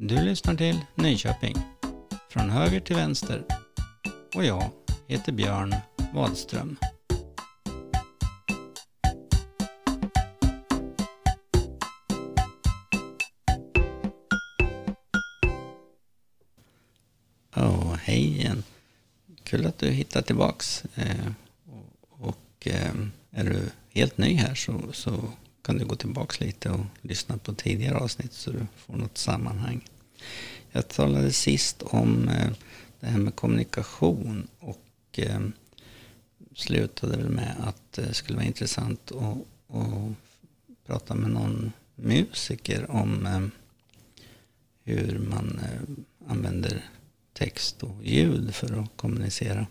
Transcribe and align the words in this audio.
Du 0.00 0.24
lyssnar 0.24 0.54
till 0.54 0.80
Nyköping. 0.94 1.56
Från 2.30 2.50
höger 2.50 2.80
till 2.80 2.96
vänster. 2.96 3.44
Och 4.34 4.44
jag 4.44 4.70
heter 5.06 5.32
Björn 5.32 5.74
Wadström. 6.14 6.76
Oh, 17.56 17.94
hej 17.94 18.26
igen. 18.26 18.62
Kul 19.42 19.66
att 19.66 19.78
du 19.78 19.90
hittar 19.90 20.22
tillbaks. 20.22 20.84
Eh, 20.94 21.32
och, 21.66 22.28
och 22.28 22.66
eh, 22.66 22.94
är 23.30 23.44
du 23.44 23.70
helt 23.90 24.18
ny 24.18 24.34
här 24.34 24.54
så, 24.54 24.92
så 24.92 25.32
kan 25.68 25.78
du 25.78 25.84
gå 25.84 25.96
tillbaka 25.96 26.44
lite 26.44 26.70
och 26.70 26.80
lyssna 27.02 27.38
på 27.38 27.54
tidigare 27.54 27.96
avsnitt 27.96 28.32
så 28.32 28.50
du 28.50 28.66
får 28.76 28.96
något 28.96 29.18
sammanhang. 29.18 29.84
Jag 30.70 30.88
talade 30.88 31.32
sist 31.32 31.82
om 31.82 32.28
eh, 32.28 32.50
det 33.00 33.06
här 33.06 33.18
med 33.18 33.34
kommunikation 33.34 34.48
och 34.58 34.84
eh, 35.12 35.40
slutade 36.54 37.16
väl 37.16 37.28
med 37.28 37.56
att 37.60 37.92
det 37.92 38.14
skulle 38.14 38.36
vara 38.36 38.46
intressant 38.46 39.12
att, 39.12 39.76
att 39.76 40.12
prata 40.86 41.14
med 41.14 41.30
någon 41.30 41.72
musiker 41.94 42.90
om 42.90 43.50
hur 44.84 45.18
man 45.18 45.60
använder 46.28 46.84
text 47.32 47.82
och 47.82 48.04
ljud 48.04 48.54
för 48.54 48.82
att 48.82 48.96
kommunicera. 48.96 49.66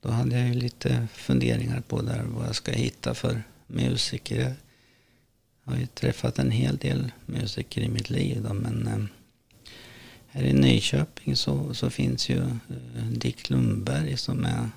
Då 0.00 0.10
hade 0.10 0.38
jag 0.38 0.48
ju 0.48 0.54
lite 0.54 1.08
funderingar 1.12 1.80
på 1.80 2.02
där 2.02 2.24
vad 2.24 2.46
jag 2.46 2.56
ska 2.56 2.72
hitta 2.72 3.14
för 3.14 3.42
musiker. 3.66 4.54
Jag 5.64 5.72
har 5.72 5.78
ju 5.78 5.86
träffat 5.86 6.38
en 6.38 6.50
hel 6.50 6.76
del 6.76 7.12
musiker 7.26 7.80
i 7.80 7.88
mitt 7.88 8.10
liv 8.10 8.42
då, 8.42 8.54
men 8.54 8.86
eh, 8.86 9.04
här 10.26 10.42
i 10.42 10.52
Nyköping 10.52 11.36
så, 11.36 11.74
så 11.74 11.90
finns 11.90 12.28
ju 12.28 12.38
eh, 12.38 13.06
Dick 13.10 13.50
Lundberg 13.50 14.16
som 14.16 14.44
är, 14.44 14.70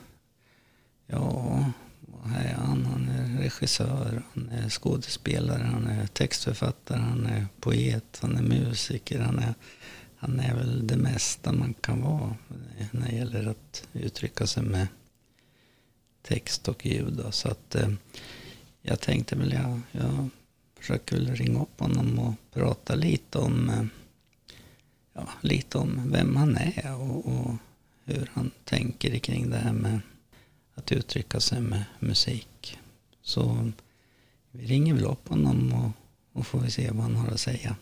ja, 1.08 1.72
vad 2.02 2.32
är 2.32 2.54
han? 2.54 2.86
Han 2.86 3.10
är 3.10 3.42
regissör, 3.42 4.24
han 4.34 4.50
är 4.50 4.70
skådespelare, 4.70 5.64
han 5.64 5.88
är 5.88 6.08
textförfattare, 6.08 7.00
han 7.00 7.26
är 7.26 7.48
poet, 7.60 8.20
han 8.22 8.38
är 8.38 8.42
musiker, 8.42 9.20
han 9.20 9.40
är, 9.40 9.54
han 10.18 10.40
är 10.40 10.56
väl 10.56 10.88
det 10.88 10.98
mesta 10.98 11.52
man 11.52 11.74
kan 11.74 12.02
vara 12.02 12.36
när 12.92 13.08
det 13.08 13.16
gäller 13.16 13.48
att 13.48 13.88
uttrycka 13.94 14.48
sig 14.48 14.64
med 14.64 14.88
text 16.22 16.68
och 16.68 16.86
ljud. 16.86 17.14
Då. 17.14 17.32
Så 17.32 17.50
att 17.50 17.76
eh, 17.76 17.90
jag 18.82 19.00
tänkte 19.00 19.36
väl, 19.36 19.54
jag, 19.54 19.82
jag 19.92 20.30
försöker 20.80 21.16
väl 21.16 21.36
ringa 21.36 21.62
upp 21.62 21.80
honom 21.80 22.20
och 22.20 22.34
prata 22.54 22.96
lite 22.96 23.38
om, 23.38 23.70
eh, 23.70 23.86
ja, 25.14 25.30
lite 25.42 25.78
om 25.78 26.12
vem 26.12 26.36
han 26.36 26.58
är 26.58 26.96
och, 26.96 27.26
och 27.26 27.56
hur 28.06 28.30
han 28.34 28.52
tänker 28.64 29.20
kring 29.20 29.50
det 29.50 29.58
här 29.58 29.74
med 29.74 30.00
att 30.76 30.92
uttrycka 30.92 31.40
sig 31.40 31.62
med 31.62 31.84
musik. 32.00 32.78
Så 33.22 33.72
vi 34.52 34.66
ringer 34.66 34.94
väl 34.94 35.06
upp 35.06 35.28
honom 35.28 35.74
och, 35.74 35.92
och 36.40 36.48
får 36.48 36.60
vi 36.60 36.72
se 36.72 36.92
vad 36.92 37.04
han 37.04 37.16
har 37.16 37.28
att 37.28 37.40
säga. 37.40 37.76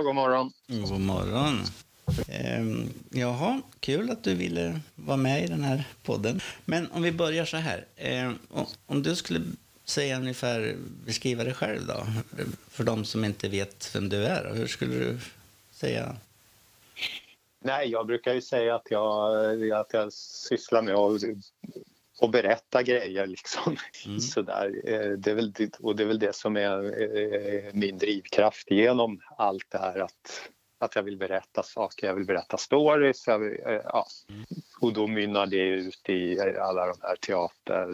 Ja, 0.00 0.04
god 0.04 0.14
morgon. 0.14 0.52
God 0.66 1.00
morgon. 1.00 1.58
Ehm, 2.28 2.88
jaha, 3.10 3.62
kul 3.80 4.10
att 4.10 4.24
du 4.24 4.34
ville 4.34 4.80
vara 4.94 5.16
med 5.16 5.44
i 5.44 5.46
den 5.46 5.64
här 5.64 5.84
podden. 6.02 6.40
Men 6.64 6.90
om 6.92 7.02
vi 7.02 7.12
börjar 7.12 7.44
så 7.44 7.56
här. 7.56 7.84
Ehm, 7.96 8.38
om 8.86 9.02
du 9.02 9.16
skulle 9.16 9.40
säga 9.84 10.16
ungefär, 10.16 10.76
beskriva 11.06 11.44
dig 11.44 11.54
själv 11.54 11.86
då, 11.86 12.06
för 12.70 12.84
de 12.84 13.04
som 13.04 13.24
inte 13.24 13.48
vet 13.48 13.94
vem 13.94 14.08
du 14.08 14.24
är. 14.24 14.54
Hur 14.54 14.66
skulle 14.66 14.94
du 14.94 15.18
säga? 15.72 16.16
Nej, 17.64 17.88
jag 17.88 18.06
brukar 18.06 18.34
ju 18.34 18.42
säga 18.42 18.74
att 18.74 18.90
jag, 18.90 19.72
att 19.72 19.92
jag 19.92 20.12
sysslar 20.12 20.82
med 20.82 20.94
att 20.94 21.22
och 22.20 22.30
berätta 22.30 22.82
grejer 22.82 23.26
liksom. 23.26 23.76
Mm. 24.06 24.20
Sådär. 24.20 24.80
Eh, 24.84 25.10
det 25.10 25.30
är 25.30 25.34
väl, 25.34 25.52
och 25.80 25.96
det 25.96 26.02
är 26.02 26.06
väl 26.06 26.18
det 26.18 26.34
som 26.34 26.56
är 26.56 27.02
eh, 27.02 27.72
min 27.72 27.98
drivkraft 27.98 28.70
genom 28.70 29.20
allt 29.36 29.70
det 29.70 29.78
här 29.78 29.98
att, 29.98 30.50
att 30.78 30.96
jag 30.96 31.02
vill 31.02 31.16
berätta 31.16 31.62
saker, 31.62 32.06
jag 32.06 32.14
vill 32.14 32.26
berätta 32.26 32.56
stories. 32.56 33.28
Vill, 33.28 33.60
eh, 33.66 33.80
ja. 33.84 34.06
Mm. 34.28 34.44
Och 34.80 34.92
då 34.92 35.06
mynnar 35.06 35.46
det 35.46 35.68
ut 35.68 36.08
i 36.08 36.40
alla 36.40 36.86
de 36.86 36.94
här 37.02 37.16
teater 37.16 37.88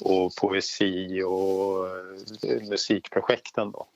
och 0.00 0.34
poesi 0.40 1.22
och 1.22 1.88
musikprojekten 2.68 3.70
då. 3.72 3.86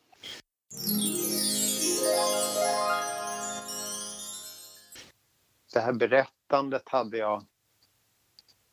Det 5.72 5.81
här 5.81 5.93
berättandet 5.93 6.89
hade 6.89 7.17
jag 7.17 7.45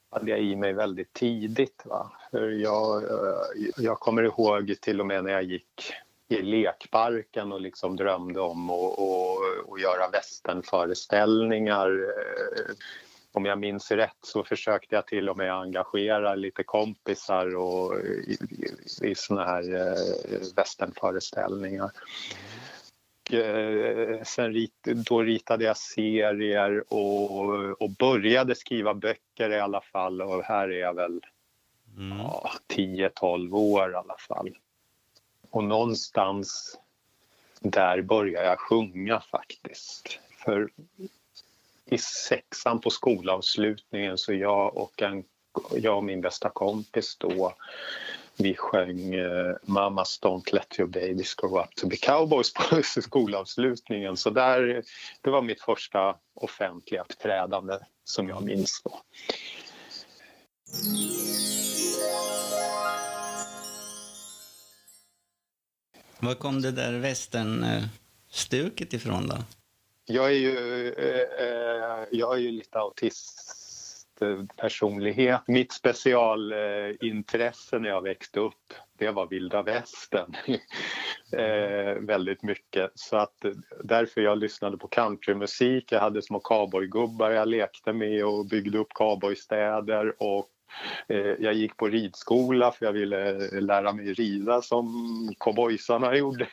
hade 0.10 0.32
jag 0.32 0.40
i 0.40 0.56
mig 0.56 0.74
väldigt 0.74 1.14
tidigt. 1.14 1.82
Va? 1.86 2.12
För 2.32 2.50
jag, 2.50 3.04
eh, 3.04 3.74
jag 3.78 4.00
kommer 4.00 4.24
ihåg 4.24 4.76
till 4.82 5.00
och 5.00 5.08
med 5.08 5.24
när 5.24 5.32
jag 5.32 5.44
gick 5.44 5.94
i 6.30 6.42
lekparken 6.42 7.52
och 7.52 7.62
liksom 7.62 7.96
drömde 7.96 8.40
om 8.40 8.70
att, 8.70 9.82
göra 9.82 10.10
västernföreställningar. 10.12 11.90
Eh, 11.90 12.76
om 13.32 13.46
jag 13.46 13.60
minns 13.60 13.92
rätt 13.92 14.18
så 14.22 14.44
försökte 14.44 14.96
jag 14.96 15.08
till 15.08 15.30
och 15.30 15.38
med 15.38 15.54
engagera 15.54 16.36
lite 16.36 16.64
kompisar 16.64 17.56
och 17.56 18.00
i, 18.00 18.38
i, 18.50 19.12
i 19.12 19.16
såna 19.16 19.44
här 19.46 19.76
eh, 19.76 20.40
västernföreställningar. 20.56 21.92
Eh, 23.34 24.24
sen 24.24 24.54
rit, 24.54 24.84
då 24.84 25.22
ritade 25.22 25.64
jag 25.64 25.78
serier 25.78 26.94
och, 26.94 27.82
och 27.82 27.90
började 27.90 28.56
skriva 28.56 28.94
böcker 28.94 29.50
i 29.50 29.60
alla 29.60 29.82
fall 29.82 30.22
och 30.22 30.44
här 30.44 30.68
är 30.68 30.80
jag 30.80 30.94
väl 30.94 31.22
mm. 31.98 32.18
ja, 32.18 32.52
10-12 32.68 33.54
år 33.54 33.92
i 33.92 33.96
alla 33.96 34.18
fall. 34.18 34.58
Och 35.52 35.64
någonstans 35.64 36.80
där 37.60 38.02
började 38.02 38.48
jag 38.48 38.60
sjunga 38.60 39.20
faktiskt. 39.20 40.20
För 40.46 40.70
i 41.86 41.98
sexan 41.98 42.80
på 42.80 42.90
skolavslutningen 42.90 44.18
så 44.18 44.34
jag 44.34 44.78
och, 44.78 45.02
en, 45.02 45.24
jag 45.72 45.98
och 45.98 46.04
min 46.04 46.22
bästa 46.22 46.50
kompis 46.50 47.18
då 47.20 47.54
vi 48.38 48.56
sjöng 48.56 49.16
uh, 49.16 49.56
Mamas 49.64 50.20
Don't 50.22 50.54
Let 50.54 50.80
Your 50.80 50.90
Babies 50.90 51.36
Grow 51.36 51.60
Up 51.60 51.76
To 51.76 51.88
Be 51.88 51.96
Cowboys 51.96 52.54
på 52.54 52.84
skolavslutningen. 53.02 54.18
Så 54.18 54.30
där, 54.30 54.84
det 55.22 55.30
var 55.30 55.42
mitt 55.42 55.62
första 55.62 56.16
offentliga 56.34 57.02
uppträdande 57.02 57.78
som 58.04 58.30
jag 58.30 58.44
minns. 58.44 58.82
Då. 58.84 59.02
Var 66.20 66.34
kom 66.34 66.62
det 66.62 66.72
där 66.72 66.94
västernstuket 66.94 68.94
ifrån 68.94 69.28
då? 69.28 69.38
Jag 70.06 70.26
är 70.26 70.36
ju, 70.36 70.88
eh, 70.94 71.48
eh 71.48 72.06
jag 72.12 72.34
är 72.34 72.40
ju 72.40 72.52
lite 72.52 72.80
autist 72.80 73.67
Eh, 74.22 74.44
personlighet. 74.56 75.42
Mitt 75.48 75.72
specialintresse 75.72 77.80
när 77.80 77.90
jag 77.90 78.02
växte 78.02 78.40
upp 78.40 78.74
det 78.98 79.12
var 79.12 79.28
vilda 79.28 79.62
västern. 79.62 80.36
eh, 81.32 82.02
väldigt 82.02 82.44
mycket. 82.44 82.92
Så 82.96 83.18
att 83.18 83.46
därför 83.84 84.22
jag 84.22 84.38
lyssnade 84.38 84.78
på 84.78 84.88
countrymusik. 84.88 85.92
Jag 85.92 86.00
hade 86.00 86.22
små 86.22 86.40
cowboygubbar 86.40 87.32
jag 87.32 87.48
lekte 87.48 87.94
med 87.94 88.26
och 88.26 88.46
byggde 88.46 88.78
upp 88.78 88.94
cowboystäder 88.94 90.24
och 90.24 90.50
eh, 91.08 91.36
jag 91.40 91.54
gick 91.54 91.78
på 91.78 91.88
ridskola 91.88 92.72
för 92.72 92.86
jag 92.86 92.94
ville 92.94 93.30
eh, 93.30 93.62
lära 93.62 93.94
mig 93.94 94.14
rida 94.14 94.62
som 94.62 94.88
cowboysarna 95.40 96.16
gjorde. 96.16 96.48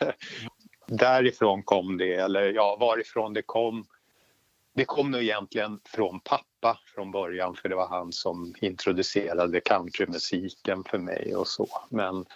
Därifrån 0.87 1.63
kom 1.63 1.99
det, 1.99 2.15
eller 2.15 2.53
ja, 2.53 2.77
varifrån 2.81 3.35
det 3.35 3.43
kom 3.43 3.85
det 4.75 4.85
kom 4.85 5.11
nog 5.11 5.23
egentligen 5.23 5.81
från 5.85 6.21
pappa 6.21 6.79
från 6.95 7.11
början 7.11 7.55
för 7.55 7.69
det 7.69 7.75
var 7.75 7.89
han 7.89 8.13
som 8.13 8.55
introducerade 8.61 9.61
countrymusiken 9.61 10.85
för 10.85 10.99
mig 10.99 11.37
och 11.37 11.49
så. 11.49 11.69
Men 11.89 12.27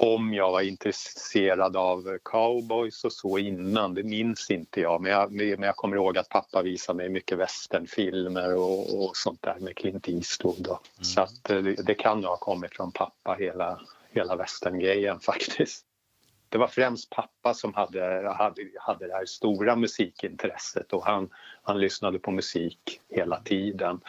om 0.00 0.34
jag 0.34 0.50
var 0.50 0.60
intresserad 0.60 1.76
av 1.76 2.18
cowboys 2.22 3.04
och 3.04 3.12
så 3.12 3.38
innan, 3.38 3.94
det 3.94 4.02
minns 4.02 4.50
inte 4.50 4.80
jag. 4.80 5.00
Men 5.00 5.12
jag, 5.12 5.32
men 5.32 5.62
jag 5.62 5.76
kommer 5.76 5.96
ihåg 5.96 6.18
att 6.18 6.28
pappa 6.28 6.62
visade 6.62 6.96
mig 6.96 7.08
mycket 7.08 7.38
westernfilmer 7.38 8.54
och, 8.54 9.04
och 9.04 9.16
sånt 9.16 9.42
där 9.42 9.56
med 9.60 9.76
Clint 9.76 10.08
Eastwood. 10.08 10.66
Mm. 10.66 10.78
Så 11.00 11.20
att 11.20 11.44
det, 11.44 11.62
det 11.62 11.94
kan 11.94 12.24
ha 12.24 12.36
kommit 12.36 12.74
från 12.74 12.92
pappa 12.92 13.36
hela, 13.38 13.80
hela 14.10 14.36
västerngrejen 14.36 15.20
faktiskt 15.30 15.87
det 16.48 16.58
var 16.58 16.66
främst 16.66 17.10
pappa 17.10 17.54
som 17.54 17.74
hade, 17.74 18.34
hade, 18.38 18.62
hade 18.80 19.06
det 19.06 19.14
här 19.14 19.26
stora 19.26 19.76
musikintresset 19.76 20.92
och 20.92 21.04
han, 21.04 21.30
han 21.62 21.80
lyssnade 21.80 22.18
på 22.18 22.30
musik 22.30 23.00
hela 23.08 23.40
tiden. 23.40 24.00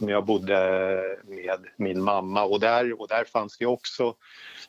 Jag 0.00 0.24
bodde 0.24 1.18
med 1.24 1.66
min 1.76 2.02
mamma 2.02 2.44
och 2.44 2.60
där, 2.60 3.00
och 3.00 3.08
där 3.08 3.24
fanns 3.24 3.58
det 3.58 3.66
också 3.66 4.14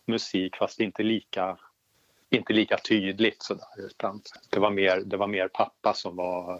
musik 0.05 0.55
fast 0.55 0.79
inte 0.79 1.03
lika 1.03 1.57
inte 2.29 2.53
lika 2.53 2.77
tydligt 2.77 3.43
sådär 3.43 3.77
utan 3.77 4.21
det 4.49 4.59
var 4.59 4.69
mer, 4.69 5.01
det 5.05 5.17
var 5.17 5.27
mer 5.27 5.47
pappa 5.47 5.93
som 5.93 6.15
var 6.15 6.59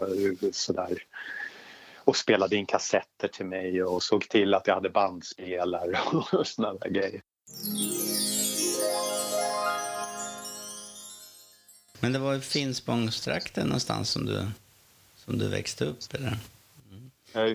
sådär 0.51 0.97
och 2.07 2.15
spelade 2.15 2.55
in 2.55 2.65
kassetter 2.65 3.27
till 3.27 3.45
mig 3.45 3.83
och 3.83 4.03
såg 4.03 4.29
till 4.29 4.53
att 4.53 4.67
jag 4.67 4.75
hade 4.75 4.89
bandspelare 4.89 5.99
och 6.37 6.47
sådana 6.47 6.79
där 6.79 6.89
grejer. 6.89 7.21
Men 12.07 12.13
det 12.13 12.19
var 12.19 12.36
i 12.36 12.39
Finspångstrakten 12.39 13.68
någonstans 13.68 14.09
som 14.09 14.25
du, 14.25 14.45
som 15.15 15.38
du 15.38 15.48
växte 15.48 15.86
upp? 15.86 15.98
Eller? 16.13 16.38
Mm. 16.92 17.12
Jag, 17.33 17.50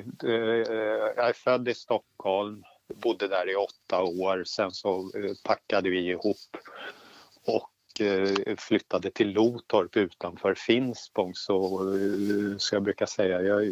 jag 1.16 1.28
är 1.28 1.32
född 1.32 1.68
i 1.68 1.74
Stockholm, 1.74 2.64
bodde 2.94 3.28
där 3.28 3.50
i 3.50 3.54
åtta 3.54 4.02
år. 4.02 4.44
Sen 4.46 4.72
så 4.72 5.10
eh, 5.14 5.32
packade 5.44 5.90
vi 5.90 6.08
ihop 6.08 6.56
och 7.44 8.00
eh, 8.00 8.56
flyttade 8.56 9.10
till 9.10 9.32
Lotorp 9.32 9.96
utanför 9.96 10.54
Finspång. 10.54 11.34
Så, 11.34 11.80
eh, 11.94 12.56
så 12.58 12.74
jag 12.74 12.82
brukar 12.82 13.06
säga, 13.06 13.42
jag, 13.42 13.64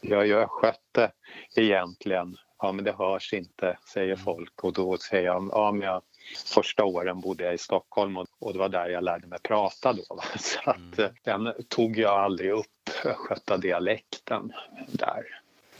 jag, 0.00 0.26
jag 0.26 0.50
skötte 0.50 1.12
egentligen 1.56 2.36
ja 2.58 2.72
men 2.72 2.84
det 2.84 2.92
hörs 2.92 3.32
inte, 3.32 3.78
säger 3.92 4.12
mm. 4.12 4.24
folk. 4.24 4.64
Och 4.64 4.72
då 4.72 4.98
säger 4.98 5.24
jag, 5.24 5.48
ja 5.52 5.72
men 5.72 5.88
jag, 5.88 6.02
första 6.46 6.84
åren 6.84 7.20
bodde 7.20 7.44
jag 7.44 7.54
i 7.54 7.58
Stockholm 7.58 8.16
och, 8.16 8.26
och 8.38 8.52
det 8.52 8.58
var 8.58 8.68
där 8.68 8.88
jag 8.88 9.04
lärde 9.04 9.26
mig 9.26 9.38
prata 9.42 9.92
då. 9.92 10.14
Va? 10.14 10.24
Så 10.38 10.70
att 10.70 10.98
mm. 10.98 11.12
den 11.24 11.52
tog 11.68 11.98
jag 11.98 12.20
aldrig 12.20 12.50
upp, 12.50 12.66
dialekten 13.58 14.52
där. 14.88 15.24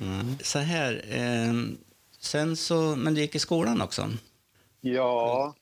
Mm. 0.00 0.38
Så 0.42 0.58
här, 0.58 1.04
eh, 1.08 1.52
sen 2.18 2.56
så, 2.56 2.96
men 2.96 3.14
du 3.14 3.20
gick 3.20 3.34
i 3.34 3.38
skolan 3.38 3.82
också? 3.82 4.08
Ja, 4.80 5.54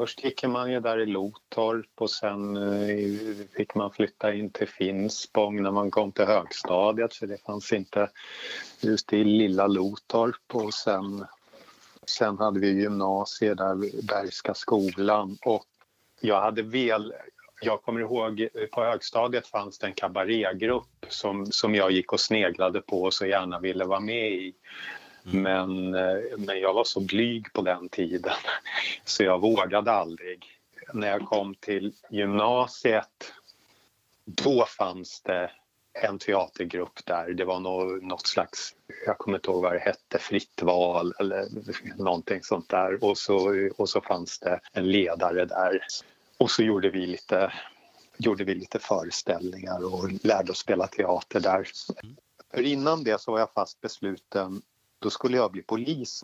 Först 0.00 0.24
gick 0.24 0.44
man 0.44 0.72
ju 0.72 0.80
där 0.80 0.98
i 0.98 1.06
Lotorp 1.06 1.90
och 1.94 2.10
sen 2.10 2.56
eh, 2.56 3.46
fick 3.56 3.74
man 3.74 3.90
flytta 3.90 4.34
in 4.34 4.50
till 4.50 4.68
Finspång 4.68 5.62
när 5.62 5.70
man 5.70 5.90
kom 5.90 6.12
till 6.12 6.24
högstadiet 6.24 7.14
för 7.14 7.26
det 7.26 7.42
fanns 7.46 7.72
inte 7.72 8.10
just 8.80 9.12
i 9.12 9.24
lilla 9.24 9.66
Lotorp 9.66 10.54
och 10.54 10.74
sen, 10.74 11.26
sen 12.06 12.38
hade 12.38 12.60
vi 12.60 12.80
gymnasiet 12.80 13.58
där, 13.58 14.02
Bergska 14.06 14.54
skolan 14.54 15.38
och 15.44 15.64
jag 16.20 16.40
hade 16.40 16.62
väl 16.62 17.12
jag 17.60 17.82
kommer 17.82 18.00
ihåg 18.00 18.48
på 18.72 18.84
högstadiet 18.84 19.46
fanns 19.46 19.78
det 19.78 19.86
en 19.86 19.94
kabarégrupp 19.94 21.06
som, 21.08 21.46
som 21.46 21.74
jag 21.74 21.90
gick 21.90 22.12
och 22.12 22.20
sneglade 22.20 22.80
på 22.80 23.02
och 23.02 23.14
så 23.14 23.26
gärna 23.26 23.58
ville 23.58 23.84
vara 23.84 24.00
med 24.00 24.32
i. 24.32 24.54
Mm. 25.24 25.42
Men, 25.42 25.94
eh, 25.94 26.38
men 26.38 26.60
jag 26.60 26.74
var 26.74 26.84
så 26.84 27.00
blyg 27.00 27.52
på 27.52 27.62
den 27.62 27.88
tiden 27.88 28.32
så 29.04 29.22
jag 29.22 29.40
vågade 29.40 29.92
aldrig. 29.92 30.44
När 30.92 31.08
jag 31.08 31.26
kom 31.26 31.54
till 31.54 31.92
gymnasiet 32.10 33.32
då 34.24 34.64
fanns 34.66 35.22
det 35.22 35.50
en 35.92 36.18
teatergrupp 36.18 37.06
där. 37.06 37.32
Det 37.32 37.44
var 37.44 37.60
något, 37.60 38.02
något 38.02 38.26
slags, 38.26 38.74
jag 39.06 39.18
kommer 39.18 39.38
inte 39.38 39.50
ihåg 39.50 39.62
vad 39.62 39.72
det 39.72 39.78
hette, 39.78 40.18
fritt 40.18 40.62
val 40.62 41.12
eller 41.18 41.46
någonting 42.02 42.42
sånt 42.42 42.68
där. 42.68 43.04
Och 43.04 43.18
så, 43.18 43.68
och 43.78 43.88
så 43.88 44.00
fanns 44.00 44.38
det 44.38 44.60
en 44.72 44.90
ledare 44.90 45.44
där. 45.44 45.80
Och 46.38 46.50
så 46.50 46.62
gjorde 46.62 46.90
vi 46.90 47.06
lite, 47.06 47.52
gjorde 48.18 48.44
vi 48.44 48.54
lite 48.54 48.78
föreställningar 48.78 49.94
och 49.94 50.24
lärde 50.24 50.52
oss 50.52 50.58
spela 50.58 50.86
teater 50.86 51.40
där. 51.40 51.68
För 52.50 52.62
innan 52.62 53.04
det 53.04 53.20
så 53.20 53.32
var 53.32 53.38
jag 53.38 53.52
fast 53.52 53.80
besluten 53.80 54.62
då 54.98 55.10
skulle 55.10 55.36
jag 55.36 55.52
bli 55.52 55.62
polis. 55.62 56.22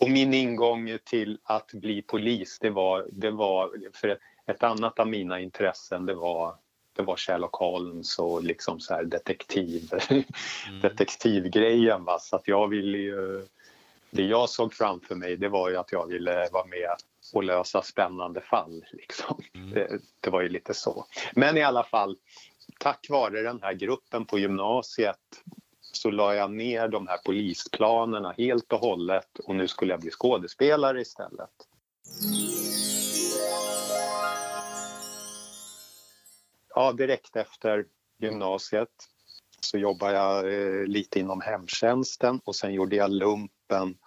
Och 0.00 0.10
min 0.10 0.34
ingång 0.34 0.98
till 1.04 1.38
att 1.42 1.72
bli 1.72 2.02
polis, 2.02 2.58
det 2.60 2.70
var, 2.70 3.08
det 3.12 3.30
var 3.30 3.90
för 3.94 4.08
ett, 4.08 4.18
ett 4.46 4.62
annat 4.62 4.98
av 4.98 5.08
mina 5.08 5.40
intressen, 5.40 6.06
det 6.06 6.14
var 6.14 6.54
det 6.98 7.04
var 7.04 7.16
Sherlock 7.16 7.54
Holmes 7.54 8.18
och 8.18 8.42
liksom 8.44 8.80
så 8.80 8.94
här 8.94 9.04
detektiv, 9.04 9.90
mm. 10.10 10.24
detektivgrejen. 10.82 12.04
Va? 12.04 12.18
Så 12.18 12.36
att 12.36 12.48
jag 12.48 12.68
ville 12.68 12.98
ju, 12.98 13.46
det 14.10 14.22
jag 14.22 14.48
såg 14.48 14.74
framför 14.74 15.14
mig 15.14 15.36
det 15.36 15.48
var 15.48 15.70
ju 15.70 15.76
att 15.76 15.92
jag 15.92 16.06
ville 16.06 16.48
vara 16.52 16.64
med 16.64 16.90
och 17.34 17.44
lösa 17.44 17.82
spännande 17.82 18.40
fall. 18.40 18.84
Liksom. 18.90 19.42
Mm. 19.54 19.70
Det, 19.70 19.98
det, 20.20 20.30
var 20.30 20.40
ju 20.40 20.48
lite 20.48 20.74
så. 20.74 21.06
Men 21.32 21.56
i 21.56 21.62
alla 21.62 21.84
fall, 21.84 22.16
tack 22.78 23.06
vare 23.10 23.42
den 23.42 23.62
här 23.62 23.72
gruppen 23.72 24.24
på 24.24 24.38
gymnasiet 24.38 25.42
så 25.80 26.10
la 26.10 26.34
jag 26.34 26.50
ner 26.50 26.88
de 26.88 27.06
här 27.06 27.18
polisplanerna 27.24 28.34
helt 28.38 28.72
och 28.72 28.80
hållet 28.80 29.38
och 29.38 29.54
nu 29.54 29.68
skulle 29.68 29.92
jag 29.92 30.00
bli 30.00 30.10
skådespelare 30.10 31.00
istället. 31.00 31.50
Ja, 36.78 36.92
direkt 36.92 37.36
efter 37.36 37.84
gymnasiet 38.18 38.88
så 39.60 39.78
jobbade 39.78 40.12
jag 40.12 40.54
eh, 40.54 40.84
lite 40.86 41.20
inom 41.20 41.40
hemtjänsten 41.40 42.40
och 42.44 42.56
sen 42.56 42.74
gjorde 42.74 42.96
jag 42.96 43.10
lumpen 43.10 43.98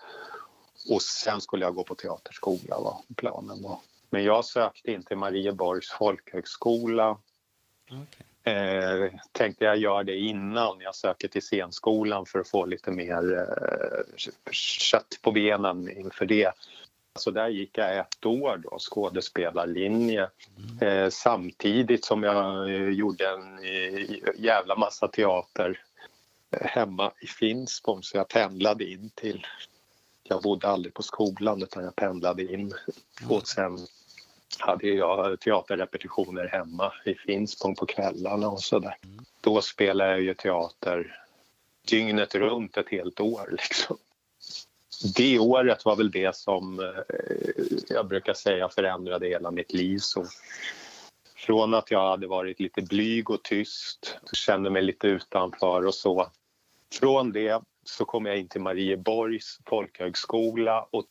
och 0.89 1.01
sen 1.01 1.41
skulle 1.41 1.65
jag 1.65 1.75
gå 1.75 1.83
på 1.83 1.95
teaterskola 1.95 2.79
var 2.79 2.97
planen 3.15 3.61
då. 3.61 3.81
Men 4.09 4.23
jag 4.23 4.45
sökte 4.45 4.91
in 4.91 5.03
till 5.03 5.17
Marieborgs 5.17 5.91
folkhögskola 5.91 7.17
okay. 7.87 8.53
Eh, 8.53 9.11
tänkte 9.31 9.65
jag 9.65 9.77
göra 9.77 10.03
det 10.03 10.17
innan 10.17 10.79
jag 10.79 10.95
söker 10.95 11.27
till 11.27 11.41
scenskolan 11.41 12.25
för 12.25 12.39
att 12.39 12.49
få 12.49 12.65
lite 12.65 12.91
mer 12.91 13.37
eh, 13.37 14.29
kött 14.51 15.19
på 15.21 15.31
benen 15.31 15.97
inför 15.97 16.25
det. 16.25 16.51
Så 17.19 17.31
där 17.31 17.49
gick 17.49 17.77
jag 17.77 17.97
ett 17.97 18.25
år 18.25 18.57
då, 18.63 18.77
skådespelarlinje 18.79 20.29
eh, 20.81 21.09
samtidigt 21.09 22.05
som 22.05 22.23
jag 22.23 22.69
eh, 22.69 22.89
gjorde 22.89 23.27
en 23.27 23.59
eh, 23.59 24.17
jävla 24.37 24.75
massa 24.75 25.07
teater 25.07 25.83
eh, 26.51 26.67
hemma 26.67 27.11
i 27.21 27.27
Finspång 27.27 28.03
så 28.03 28.17
jag 28.17 28.27
pendlade 28.27 28.83
in 28.83 29.09
till 29.15 29.47
jag 30.23 30.41
bodde 30.41 30.67
aldrig 30.67 30.93
på 30.93 31.03
skolan 31.03 31.63
utan 31.63 31.83
jag 31.83 31.95
pendlade 31.95 32.53
in 32.53 32.73
och 33.29 33.47
sen 33.47 33.77
hade 34.59 34.87
jag 34.87 35.39
teaterrepetitioner 35.39 36.47
hemma 36.47 36.93
i 37.05 37.15
Finspång 37.15 37.75
på 37.75 37.85
kvällarna 37.85 38.49
och 38.49 38.61
sådär. 38.61 38.97
Då 39.41 39.61
spelade 39.61 40.09
jag 40.11 40.21
ju 40.21 40.33
teater 40.33 41.23
dygnet 41.87 42.35
runt 42.35 42.77
ett 42.77 42.89
helt 42.89 43.19
år 43.19 43.49
liksom. 43.51 43.97
Det 45.15 45.39
året 45.39 45.85
var 45.85 45.95
väl 45.95 46.11
det 46.11 46.35
som 46.35 46.79
eh, 46.79 47.65
jag 47.87 48.07
brukar 48.07 48.33
säga 48.33 48.69
förändrade 48.69 49.27
hela 49.27 49.51
mitt 49.51 49.73
liv. 49.73 49.97
Så 49.97 50.25
från 51.35 51.73
att 51.73 51.91
jag 51.91 52.09
hade 52.09 52.27
varit 52.27 52.59
lite 52.59 52.81
blyg 52.81 53.29
och 53.29 53.43
tyst, 53.43 54.17
kände 54.33 54.69
mig 54.69 54.81
lite 54.81 55.07
utanför 55.07 55.85
och 55.85 55.95
så. 55.95 56.27
Från 56.99 57.31
det 57.31 57.61
så 57.83 58.05
kom 58.05 58.25
jag 58.25 58.37
in 58.37 58.47
till 58.47 58.61
Marieborgs 58.61 59.59
folkhögskola 59.65 60.87
och 60.91 61.05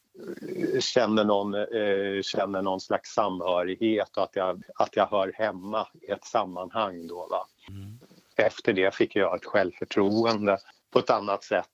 känner 0.80 1.24
någon, 1.24 1.54
eh, 1.54 2.22
känner 2.22 2.62
någon 2.62 2.80
slags 2.80 3.10
samhörighet 3.10 4.16
och 4.16 4.22
att 4.22 4.36
jag, 4.36 4.62
att 4.74 4.96
jag 4.96 5.06
hör 5.06 5.32
hemma 5.34 5.88
i 6.02 6.10
ett 6.10 6.24
sammanhang. 6.24 7.06
Då, 7.06 7.26
va? 7.30 7.46
Mm. 7.68 7.98
Efter 8.36 8.72
det 8.72 8.94
fick 8.94 9.16
jag 9.16 9.36
ett 9.36 9.44
självförtroende 9.44 10.58
på 10.90 10.98
ett 10.98 11.10
annat 11.10 11.44
sätt 11.44 11.68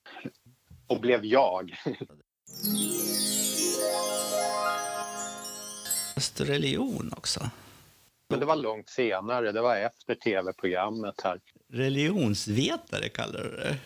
och 0.87 0.99
blev 1.01 1.25
jag. 1.25 1.75
religion 6.39 7.13
också? 7.17 7.49
Men 8.29 8.39
det 8.39 8.45
var 8.45 8.55
långt 8.55 8.89
senare, 8.89 9.51
det 9.51 9.61
var 9.61 9.75
efter 9.75 10.15
tv-programmet 10.15 11.21
här. 11.23 11.39
Religionsvetare 11.73 13.09
kallar 13.09 13.43
du 13.43 13.49
det? 13.49 13.77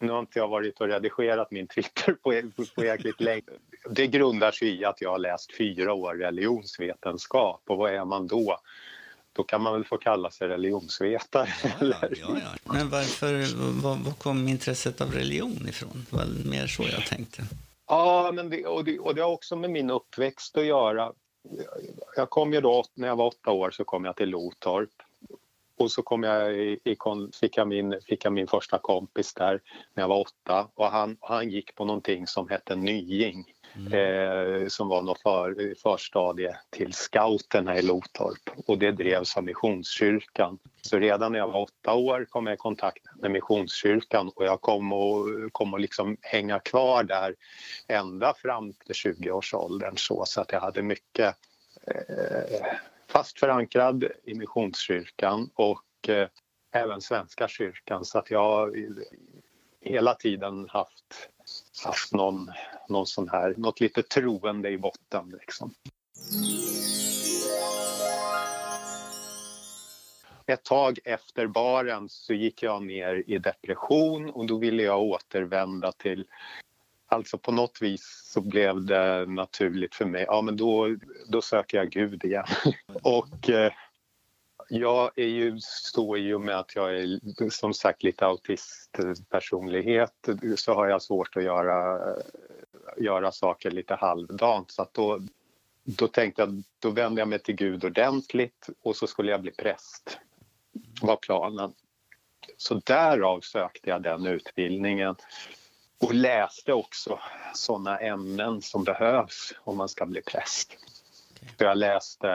Nu 0.00 0.12
har 0.12 0.20
inte 0.20 0.38
jag 0.38 0.48
varit 0.48 0.80
och 0.80 0.88
redigerat 0.88 1.50
min 1.50 1.66
Twitter 1.66 2.12
på, 2.12 2.42
på 2.74 2.84
jäkligt 2.84 3.20
länge. 3.20 3.42
Det 3.90 4.06
grundar 4.06 4.50
sig 4.50 4.80
i 4.80 4.84
att 4.84 5.00
jag 5.00 5.10
har 5.10 5.18
läst 5.18 5.56
fyra 5.56 5.92
år 5.92 6.14
religionsvetenskap 6.14 7.62
och 7.66 7.76
vad 7.76 7.94
är 7.94 8.04
man 8.04 8.26
då? 8.26 8.58
Då 9.38 9.44
kan 9.44 9.62
man 9.62 9.72
väl 9.72 9.84
få 9.84 9.98
kalla 9.98 10.30
sig 10.30 10.48
religionsvetare. 10.48 11.48
Ja, 11.80 11.96
ja, 12.00 12.08
ja, 12.20 12.72
Men 12.72 12.90
varför, 12.90 13.32
var, 13.82 13.96
var 14.04 14.12
kom 14.12 14.48
intresset 14.48 15.00
av 15.00 15.12
religion 15.12 15.68
ifrån? 15.68 16.06
Det 16.10 16.16
var 16.16 16.50
mer 16.50 16.66
så 16.66 16.82
jag 16.82 17.06
tänkte. 17.06 17.42
Ja, 17.86 18.30
men 18.34 18.50
det, 18.50 18.66
och, 18.66 18.84
det, 18.84 18.98
och 18.98 19.14
det 19.14 19.22
har 19.22 19.30
också 19.30 19.56
med 19.56 19.70
min 19.70 19.90
uppväxt 19.90 20.56
att 20.56 20.64
göra. 20.64 21.12
Jag 22.16 22.30
kom 22.30 22.52
ju 22.52 22.60
då, 22.60 22.84
när 22.94 23.08
jag 23.08 23.16
var 23.16 23.26
åtta 23.26 23.50
år 23.50 23.70
så 23.70 23.84
kom 23.84 24.04
jag 24.04 24.16
till 24.16 24.28
Lotorp 24.28 24.90
och 25.78 25.90
så 25.90 26.02
kom 26.02 26.22
jag 26.22 26.54
i, 26.54 26.78
i, 26.84 26.96
fick, 27.40 27.56
jag 27.56 27.68
min, 27.68 28.00
fick 28.06 28.24
jag 28.24 28.32
min 28.32 28.46
första 28.46 28.78
kompis 28.78 29.34
där 29.34 29.60
när 29.94 30.02
jag 30.02 30.08
var 30.08 30.20
åtta 30.20 30.68
och 30.74 30.86
han, 30.86 31.16
han 31.20 31.50
gick 31.50 31.74
på 31.74 31.84
någonting 31.84 32.26
som 32.26 32.48
hette 32.48 32.76
Nying 32.76 33.44
mm. 33.78 34.62
eh, 34.62 34.68
som 34.68 34.88
var 34.88 35.02
något 35.02 35.20
för, 35.20 35.74
förstadie 35.82 36.56
till 36.70 36.92
scouterna 36.92 37.78
i 37.78 37.82
Lotorp 37.82 38.50
och 38.66 38.78
det 38.78 38.90
drevs 38.90 39.36
av 39.36 39.44
Missionskyrkan. 39.44 40.58
Så 40.82 40.98
redan 40.98 41.32
när 41.32 41.38
jag 41.38 41.48
var 41.48 41.60
åtta 41.60 41.94
år 41.94 42.26
kom 42.30 42.46
jag 42.46 42.54
i 42.54 42.56
kontakt 42.56 43.02
med 43.16 43.30
Missionskyrkan 43.30 44.30
och 44.34 44.44
jag 44.44 44.60
kom 44.60 44.92
att 44.92 45.52
kom 45.52 45.74
och 45.74 45.80
liksom 45.80 46.16
hänga 46.20 46.58
kvar 46.58 47.02
där 47.02 47.34
ända 47.88 48.34
fram 48.34 48.72
till 48.72 48.94
20-årsåldern 48.94 49.96
så, 49.96 50.24
så 50.26 50.40
att 50.40 50.52
jag 50.52 50.60
hade 50.60 50.82
mycket 50.82 51.36
eh, 51.86 52.66
fast 53.08 53.38
förankrad 53.38 54.04
i 54.24 54.34
Missionskyrkan 54.34 55.50
och 55.54 56.08
eh, 56.08 56.28
även 56.72 57.00
Svenska 57.00 57.48
kyrkan 57.48 58.04
så 58.04 58.18
att 58.18 58.30
jag 58.30 58.76
hela 59.80 60.14
tiden 60.14 60.68
haft, 60.68 61.28
haft 61.84 62.12
någon, 62.12 62.50
någon 62.88 63.06
sån 63.06 63.28
här, 63.28 63.54
något 63.56 63.80
lite 63.80 64.02
troende 64.02 64.70
i 64.70 64.78
botten 64.78 65.38
liksom. 65.40 65.74
Ett 70.46 70.64
tag 70.64 70.98
efter 71.04 71.46
baren 71.46 72.08
så 72.08 72.34
gick 72.34 72.62
jag 72.62 72.82
ner 72.82 73.24
i 73.26 73.38
depression 73.38 74.30
och 74.30 74.46
då 74.46 74.58
ville 74.58 74.82
jag 74.82 75.02
återvända 75.02 75.92
till 75.92 76.26
Alltså 77.10 77.38
på 77.38 77.52
något 77.52 77.82
vis 77.82 78.22
så 78.32 78.40
blev 78.40 78.84
det 78.84 79.26
naturligt 79.26 79.94
för 79.94 80.04
mig. 80.04 80.24
Ja, 80.28 80.42
men 80.42 80.56
då, 80.56 80.96
då 81.28 81.42
söker 81.42 81.78
jag 81.78 81.90
Gud 81.90 82.24
igen. 82.24 82.44
och 83.02 83.50
eh, 83.50 83.72
jag 84.68 85.18
är 85.18 85.26
ju 85.26 85.58
så 85.60 86.16
i 86.16 86.32
och 86.32 86.40
med 86.40 86.58
att 86.58 86.76
jag 86.76 86.96
är 86.96 87.50
som 87.50 87.74
sagt 87.74 88.02
lite 88.02 88.26
autistpersonlighet 88.26 90.28
så 90.56 90.74
har 90.74 90.86
jag 90.86 91.02
svårt 91.02 91.36
att 91.36 91.42
göra, 91.42 92.00
göra 92.96 93.32
saker 93.32 93.70
lite 93.70 93.94
halvdant. 93.94 94.70
Så 94.70 94.82
att 94.82 94.94
då, 94.94 95.20
då 95.84 96.08
tänkte 96.08 96.42
jag, 96.42 96.62
då 96.78 96.90
vände 96.90 97.20
jag 97.20 97.28
mig 97.28 97.38
till 97.38 97.54
Gud 97.54 97.84
ordentligt 97.84 98.68
och 98.82 98.96
så 98.96 99.06
skulle 99.06 99.30
jag 99.30 99.40
bli 99.40 99.50
präst. 99.50 100.18
var 101.02 101.16
planen. 101.16 101.72
Så 102.56 102.74
därav 102.74 103.40
sökte 103.40 103.90
jag 103.90 104.02
den 104.02 104.26
utbildningen 104.26 105.14
och 106.00 106.14
läste 106.14 106.72
också 106.72 107.20
sådana 107.54 107.98
ämnen 107.98 108.62
som 108.62 108.84
behövs 108.84 109.54
om 109.64 109.76
man 109.76 109.88
ska 109.88 110.06
bli 110.06 110.22
präst. 110.22 110.76
Så 111.58 111.64
jag 111.64 111.78
läste 111.78 112.28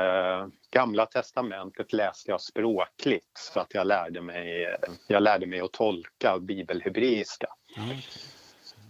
Gamla 0.71 1.05
testamentet 1.05 1.93
läste 1.93 2.31
jag 2.31 2.41
språkligt 2.41 3.37
så 3.53 3.59
att 3.59 3.73
jag 3.73 3.87
lärde 3.87 4.21
mig, 4.21 4.77
jag 5.07 5.23
lärde 5.23 5.45
mig 5.45 5.59
att 5.59 5.71
tolka 5.71 6.39
bibelhebreiska. 6.39 7.47
Mm. 7.77 7.97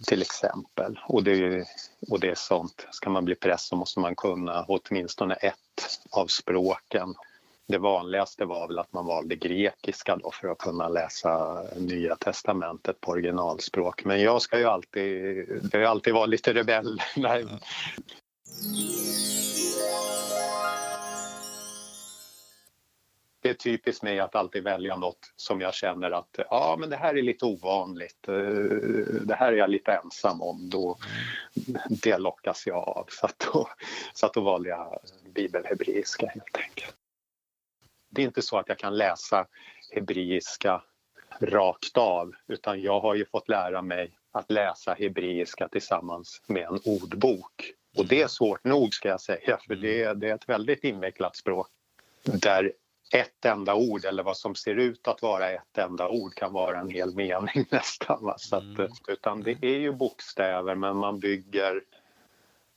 Till 0.07 0.21
exempel. 0.21 0.99
Och 1.07 1.23
det, 1.23 1.65
och 2.09 2.19
det 2.19 2.29
är 2.29 2.35
sånt, 2.35 2.87
ska 2.91 3.09
man 3.09 3.25
bli 3.25 3.35
präst 3.35 3.67
så 3.67 3.75
måste 3.75 3.99
man 3.99 4.15
kunna 4.15 4.65
åtminstone 4.67 5.35
ett 5.35 5.57
av 6.11 6.27
språken. 6.27 7.15
Det 7.67 7.77
vanligaste 7.77 8.45
var 8.45 8.67
väl 8.67 8.79
att 8.79 8.93
man 8.93 9.05
valde 9.05 9.35
grekiska 9.35 10.15
då 10.15 10.31
för 10.31 10.47
att 10.47 10.57
kunna 10.57 10.89
läsa 10.89 11.63
Nya 11.77 12.15
testamentet 12.15 13.01
på 13.01 13.11
originalspråk. 13.11 14.05
Men 14.05 14.21
jag 14.21 14.41
ska 14.41 14.59
ju 14.59 14.65
alltid, 14.65 15.45
det 15.71 15.77
har 15.77 15.85
alltid 15.85 16.13
varit 16.13 16.29
lite 16.29 16.53
rebell. 16.53 17.01
Nej. 17.15 17.45
Det 23.43 23.49
är 23.49 23.53
typiskt 23.53 24.03
mig 24.03 24.19
att 24.19 24.35
alltid 24.35 24.63
välja 24.63 24.95
något 24.95 25.33
som 25.35 25.61
jag 25.61 25.73
känner 25.73 26.11
att 26.11 26.39
ja, 26.49 26.75
men 26.79 26.89
det 26.89 26.95
här 26.95 27.17
är 27.17 27.21
lite 27.21 27.45
ovanligt. 27.45 28.27
Eh, 28.27 28.35
det 29.21 29.35
här 29.35 29.53
är 29.53 29.57
jag 29.57 29.69
lite 29.69 29.91
ensam 29.91 30.41
om. 30.41 30.69
Då, 30.69 30.97
det 31.89 32.17
lockas 32.17 32.67
jag 32.67 32.77
av. 32.77 33.05
Så, 33.09 33.25
att 33.25 33.39
då, 33.53 33.69
så 34.13 34.25
att 34.25 34.33
då 34.33 34.41
valde 34.41 34.69
jag 34.69 34.99
bibelhebreiska 35.35 36.27
helt 36.27 36.57
enkelt. 36.57 36.95
Det 38.09 38.21
är 38.21 38.25
inte 38.25 38.41
så 38.41 38.57
att 38.57 38.69
jag 38.69 38.77
kan 38.77 38.97
läsa 38.97 39.47
hebreiska 39.91 40.83
rakt 41.39 41.97
av 41.97 42.33
utan 42.47 42.81
jag 42.81 42.99
har 42.99 43.15
ju 43.15 43.25
fått 43.25 43.49
lära 43.49 43.81
mig 43.81 44.11
att 44.31 44.51
läsa 44.51 44.93
hebreiska 44.93 45.67
tillsammans 45.67 46.41
med 46.47 46.63
en 46.63 46.79
ordbok. 46.85 47.73
Och 47.97 48.05
det 48.07 48.21
är 48.21 48.27
svårt 48.27 48.63
nog 48.63 48.93
ska 48.93 49.09
jag 49.09 49.21
säga 49.21 49.57
för 49.67 49.75
det, 49.75 50.13
det 50.13 50.29
är 50.29 50.35
ett 50.35 50.49
väldigt 50.49 50.83
invecklat 50.83 51.35
språk 51.35 51.67
där 52.23 52.73
ett 53.13 53.45
enda 53.45 53.75
ord 53.75 54.05
eller 54.05 54.23
vad 54.23 54.37
som 54.37 54.55
ser 54.55 54.75
ut 54.75 55.07
att 55.07 55.21
vara 55.21 55.49
ett 55.49 55.77
enda 55.77 56.09
ord 56.09 56.35
kan 56.35 56.53
vara 56.53 56.79
en 56.79 56.89
hel 56.89 57.15
mening 57.15 57.65
nästan. 57.69 58.23
Va? 58.25 58.35
Så 58.37 58.55
att, 58.55 58.63
mm. 58.63 58.91
Utan 59.07 59.43
det 59.43 59.63
är 59.63 59.79
ju 59.79 59.91
bokstäver 59.91 60.75
men 60.75 60.97
man 60.97 61.19
bygger, 61.19 61.81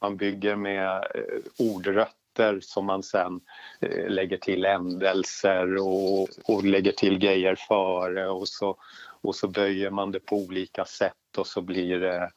man 0.00 0.16
bygger 0.16 0.56
med 0.56 0.96
eh, 0.96 1.66
ordrötter 1.66 2.60
som 2.60 2.86
man 2.86 3.02
sen 3.02 3.40
eh, 3.80 4.08
lägger 4.08 4.36
till 4.36 4.64
ändelser 4.64 5.76
och, 5.76 6.28
och 6.44 6.64
lägger 6.64 6.92
till 6.92 7.18
grejer 7.18 7.54
före 7.68 8.28
och 8.28 8.48
så, 8.48 8.76
och 9.20 9.34
så 9.34 9.48
böjer 9.48 9.90
man 9.90 10.12
det 10.12 10.20
på 10.20 10.36
olika 10.36 10.84
sätt 10.84 11.38
och 11.38 11.46
så 11.46 11.60
blir 11.60 12.00
det 12.00 12.30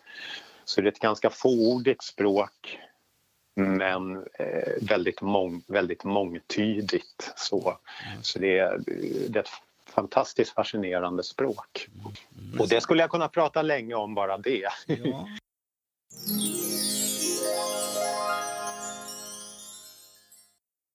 så 0.65 0.81
det 0.81 0.87
är 0.87 0.91
ett 0.91 0.99
ganska 0.99 1.29
fåordigt 1.29 2.03
språk 2.03 2.79
men 3.59 4.17
eh, 4.17 4.73
väldigt, 4.81 5.21
mång, 5.21 5.63
väldigt 5.67 6.03
mångtydigt. 6.03 7.33
Så, 7.35 7.77
mm. 8.07 8.23
så 8.23 8.39
det, 8.39 8.59
är, 8.59 8.79
det 9.29 9.39
är 9.39 9.43
ett 9.43 9.49
fantastiskt 9.85 10.51
fascinerande 10.53 11.23
språk. 11.23 11.87
Mm. 12.39 12.59
Och 12.59 12.67
det 12.67 12.81
skulle 12.81 13.03
jag 13.03 13.09
kunna 13.09 13.27
prata 13.27 13.61
länge 13.61 13.95
om, 13.95 14.15
bara 14.15 14.37
det. 14.37 14.67
Ja. 14.85 15.27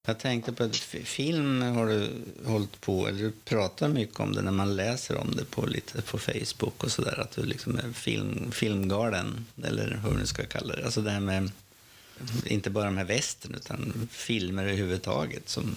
Jag 0.06 0.18
tänkte 0.18 0.52
på 0.52 0.64
att 0.64 0.76
film 0.76 1.62
har 1.62 1.87
du 1.87 2.11
hållit 2.47 2.80
på, 2.80 3.09
eller 3.09 3.18
du 3.18 3.33
pratar 3.44 3.88
mycket 3.88 4.21
om 4.21 4.33
det 4.33 4.42
när 4.42 4.52
man 4.52 4.76
läser 4.76 5.21
om 5.21 5.30
det 5.37 5.44
på, 5.44 5.66
lite 5.66 6.02
på 6.02 6.18
Facebook 6.18 6.85
och 6.85 6.90
sådär, 6.90 7.21
att 7.21 7.30
du 7.30 7.42
liksom 7.42 7.76
är 7.76 7.92
film, 7.92 8.50
filmgalen, 8.52 9.47
eller 9.64 10.00
hur 10.04 10.18
du 10.18 10.26
ska 10.26 10.47
kalla 10.47 10.76
det. 10.76 10.85
Alltså 10.85 11.00
det 11.00 11.11
här 11.11 11.21
med 11.21 11.50
inte 12.47 12.71
bara 12.71 12.85
de 12.85 12.97
här 12.97 13.04
västern 13.04 13.54
utan 13.54 14.09
filmer 14.11 14.62
överhuvudtaget 14.62 15.49
som 15.49 15.76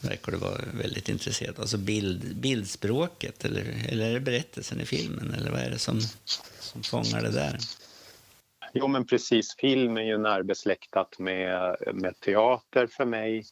verkar 0.00 0.32
du 0.32 0.38
vara 0.38 0.60
väldigt 0.72 1.08
intresserad 1.08 1.54
av. 1.54 1.60
Alltså 1.60 1.78
bild, 1.78 2.36
bildspråket 2.36 3.44
eller, 3.44 3.86
eller 3.88 4.10
är 4.10 4.14
det 4.14 4.20
berättelsen 4.20 4.80
i 4.80 4.86
filmen 4.86 5.34
eller 5.34 5.50
vad 5.50 5.60
är 5.60 5.70
det 5.70 5.78
som, 5.78 6.00
som 6.60 6.82
fångar 6.82 7.22
det 7.22 7.30
där? 7.30 7.58
Jo 8.72 8.88
men 8.88 9.06
precis, 9.06 9.56
film 9.56 9.96
är 9.96 10.02
ju 10.02 10.18
närbesläktat 10.18 11.18
med, 11.18 11.76
med 11.94 12.20
teater 12.20 12.86
för 12.86 13.04
mig 13.04 13.44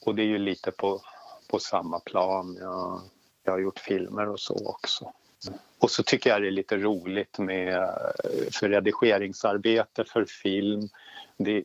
och 0.00 0.14
det 0.14 0.22
är 0.22 0.26
ju 0.26 0.38
lite 0.38 0.70
på, 0.70 1.02
på 1.48 1.58
samma 1.58 2.00
plan. 2.00 2.56
Jag, 2.60 3.00
jag 3.44 3.52
har 3.52 3.58
gjort 3.58 3.78
filmer 3.78 4.28
och 4.28 4.40
så 4.40 4.68
också. 4.68 5.12
Och 5.78 5.90
så 5.90 6.02
tycker 6.02 6.30
jag 6.30 6.42
det 6.42 6.46
är 6.46 6.50
lite 6.50 6.76
roligt 6.76 7.38
med 7.38 7.88
för 8.52 8.68
redigeringsarbete 8.68 10.04
för 10.04 10.24
film 10.24 10.88
det, 11.36 11.64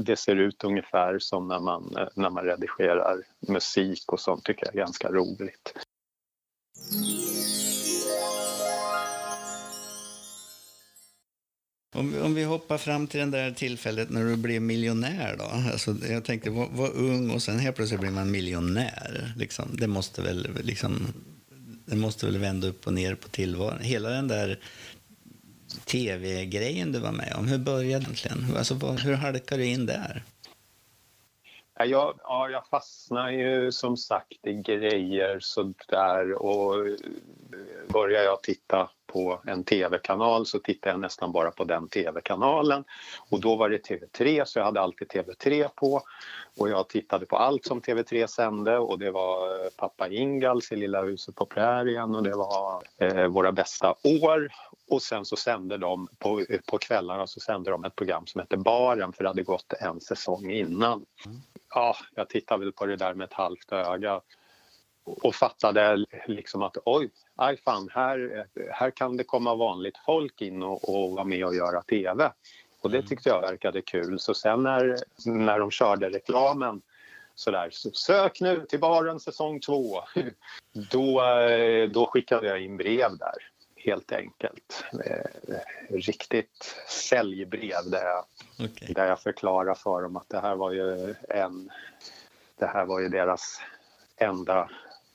det, 0.00 0.16
ser 0.16 0.36
ut 0.36 0.64
ungefär 0.64 1.18
som 1.18 1.48
när 1.48 1.60
man, 1.60 1.96
eh, 1.96 2.08
när 2.14 2.30
man 2.30 2.44
redigerar 2.44 3.22
musik 3.48 4.12
och 4.12 4.20
sånt 4.20 4.44
tycker 4.44 4.66
jag 4.66 4.74
är 4.74 4.78
ganska 4.78 5.08
roligt. 5.08 5.74
Om, 11.96 12.22
om 12.22 12.34
vi 12.34 12.44
hoppar 12.44 12.78
fram 12.78 13.06
till 13.06 13.20
det 13.20 13.26
där 13.26 13.50
tillfället 13.50 14.10
när 14.10 14.24
du 14.24 14.36
blev 14.36 14.62
miljonär 14.62 15.36
då. 15.38 15.44
Alltså, 15.44 15.94
jag 16.10 16.24
tänkte, 16.24 16.50
var, 16.50 16.68
var 16.70 16.96
ung 16.96 17.30
och 17.30 17.42
sen 17.42 17.58
helt 17.58 17.76
plötsligt 17.76 18.00
blir 18.00 18.10
man 18.10 18.30
miljonär. 18.30 19.32
Liksom. 19.36 19.68
Det 19.72 19.86
måste 19.86 20.22
väl 20.22 20.48
liksom 20.62 21.12
det 21.86 21.96
måste 21.96 22.26
väl 22.26 22.38
vända 22.38 22.68
upp 22.68 22.86
och 22.86 22.92
ner 22.92 23.14
på 23.14 23.28
tillvaron. 23.28 23.80
Hela 23.80 24.08
den 24.08 24.28
där 24.28 24.58
tv-grejen 25.84 26.92
du 26.92 26.98
var 26.98 27.12
med 27.12 27.34
om, 27.38 27.48
hur 27.48 27.58
började 27.58 28.04
egentligen? 28.04 28.56
Alltså, 28.56 28.74
hur 28.74 29.14
halkade 29.14 29.62
du 29.62 29.66
in 29.66 29.86
där? 29.86 30.22
Jag, 31.78 32.18
ja, 32.22 32.48
jag 32.50 32.66
fastnar 32.66 33.30
ju 33.30 33.72
som 33.72 33.96
sagt 33.96 34.46
i 34.46 34.52
grejer 34.52 35.40
sådär 35.40 36.32
och 36.32 36.86
börjar 37.88 38.22
jag 38.22 38.42
titta 38.42 38.90
på 39.14 39.40
en 39.46 39.64
tv-kanal 39.64 40.46
så 40.46 40.58
tittar 40.58 40.90
jag 40.90 41.00
nästan 41.00 41.32
bara 41.32 41.50
på 41.50 41.64
den 41.64 41.88
tv-kanalen. 41.88 42.84
Och 43.30 43.40
då 43.40 43.56
var 43.56 43.68
det 43.68 43.88
TV3 43.88 44.44
så 44.44 44.58
jag 44.58 44.64
hade 44.64 44.80
alltid 44.80 45.08
TV3 45.08 45.68
på. 45.74 46.02
Och 46.58 46.68
jag 46.68 46.88
tittade 46.88 47.26
på 47.26 47.36
allt 47.36 47.64
som 47.64 47.80
TV3 47.80 48.26
sände 48.26 48.78
och 48.78 48.98
det 48.98 49.10
var 49.10 49.70
Pappa 49.76 50.08
Ingals 50.08 50.72
i 50.72 50.76
Lilla 50.76 51.02
huset 51.02 51.34
på 51.34 51.46
prärien 51.46 52.14
och 52.14 52.22
det 52.22 52.36
var 52.36 52.82
eh, 52.98 53.26
Våra 53.26 53.52
bästa 53.52 53.94
år. 54.22 54.48
Och 54.90 55.02
sen 55.02 55.24
så 55.24 55.36
sände 55.36 55.78
de 55.78 56.08
på, 56.18 56.44
på 56.66 56.78
kvällarna 56.78 57.26
så 57.26 57.40
sände 57.40 57.70
de 57.70 57.84
ett 57.84 57.96
program 57.96 58.26
som 58.26 58.40
hette 58.40 58.56
Baren 58.56 59.12
för 59.12 59.24
det 59.24 59.30
hade 59.30 59.42
gått 59.42 59.72
en 59.72 60.00
säsong 60.00 60.50
innan. 60.50 61.04
Ja, 61.74 61.96
jag 62.14 62.28
tittade 62.28 62.64
väl 62.64 62.72
på 62.72 62.86
det 62.86 62.96
där 62.96 63.14
med 63.14 63.24
ett 63.24 63.32
halvt 63.32 63.72
öga 63.72 64.20
och 65.04 65.34
fattade 65.34 66.04
liksom 66.26 66.62
att 66.62 66.76
oj, 66.84 67.10
aj 67.36 67.56
fan, 67.56 67.88
här, 67.92 68.46
här 68.70 68.90
kan 68.90 69.16
det 69.16 69.24
komma 69.24 69.54
vanligt 69.54 69.98
folk 70.06 70.42
in 70.42 70.62
och, 70.62 70.88
och 70.88 71.10
vara 71.10 71.24
med 71.24 71.44
och 71.44 71.54
göra 71.54 71.82
TV. 71.82 72.32
Och 72.80 72.90
det 72.90 73.02
tyckte 73.02 73.28
jag 73.28 73.40
verkade 73.40 73.82
kul. 73.82 74.20
Så 74.20 74.34
sen 74.34 74.62
när, 74.62 74.96
när 75.26 75.58
de 75.58 75.70
körde 75.70 76.10
reklamen 76.10 76.82
sådär, 77.34 77.68
så 77.72 77.90
sök 77.90 78.40
nu 78.40 78.66
till 78.66 78.80
baren 78.80 79.20
säsong 79.20 79.60
två. 79.60 80.00
Då, 80.90 81.24
eh, 81.24 81.88
då 81.88 82.06
skickade 82.06 82.46
jag 82.46 82.62
in 82.62 82.76
brev 82.76 83.18
där, 83.18 83.34
helt 83.76 84.12
enkelt. 84.12 84.84
Eh, 85.04 85.58
riktigt 85.88 86.76
säljbrev 86.88 87.90
där 87.90 88.04
jag, 88.04 88.24
okay. 88.66 88.92
där 88.92 89.06
jag 89.06 89.20
förklarar 89.20 89.74
för 89.74 90.02
dem 90.02 90.16
att 90.16 90.28
det 90.28 90.40
här 90.40 90.56
var 90.56 90.72
ju 90.72 91.14
en... 91.28 91.70
Det 92.58 92.66
här 92.66 92.84
var 92.84 93.00
ju 93.00 93.08
deras 93.08 93.60
enda, 94.16 94.70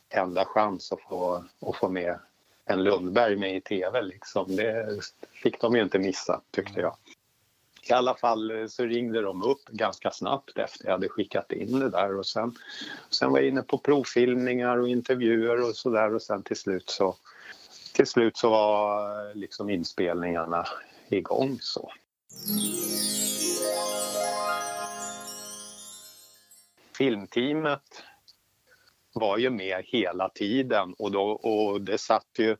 enda 0.09 0.45
chans 0.45 0.91
att 0.91 1.01
få, 1.01 1.43
att 1.59 1.75
få 1.75 1.89
med 1.89 2.19
en 2.65 2.83
Lundberg 2.83 3.35
med 3.35 3.55
i 3.55 3.61
tv. 3.61 4.01
Liksom. 4.01 4.55
Det 4.55 4.99
fick 5.31 5.61
de 5.61 5.75
ju 5.75 5.83
inte 5.83 5.99
missa, 5.99 6.41
tyckte 6.51 6.81
jag. 6.81 6.95
I 7.89 7.93
alla 7.93 8.15
fall 8.15 8.51
eh, 8.51 8.67
så 8.67 8.83
ringde 8.83 9.21
de 9.21 9.43
upp 9.43 9.65
ganska 9.65 10.11
snabbt 10.11 10.57
efter 10.57 10.85
jag 10.85 10.91
hade 10.91 11.09
skickat 11.09 11.51
in 11.51 11.79
det 11.79 11.89
där 11.89 12.17
och 12.17 12.25
sen, 12.25 12.55
sen 13.09 13.31
var 13.31 13.39
jag 13.39 13.47
inne 13.47 13.61
på 13.61 13.77
provfilmningar 13.77 14.77
och 14.77 14.89
intervjuer 14.89 15.69
och 15.69 15.75
så 15.75 15.89
där 15.89 16.15
och 16.15 16.21
sen 16.21 16.43
till 16.43 16.55
slut 16.55 16.89
så 16.89 17.15
till 17.93 18.07
slut 18.07 18.37
så 18.37 18.49
var 18.49 19.29
eh, 19.29 19.35
liksom 19.35 19.69
inspelningarna 19.69 20.65
igång 21.09 21.57
så. 21.61 21.91
Filmteamet 26.97 28.03
var 29.13 29.37
ju 29.37 29.49
med 29.49 29.83
hela 29.85 30.29
tiden 30.29 30.93
och, 30.97 31.11
då, 31.11 31.23
och 31.31 31.81
det, 31.81 31.97
satt 31.97 32.27
ju, 32.37 32.57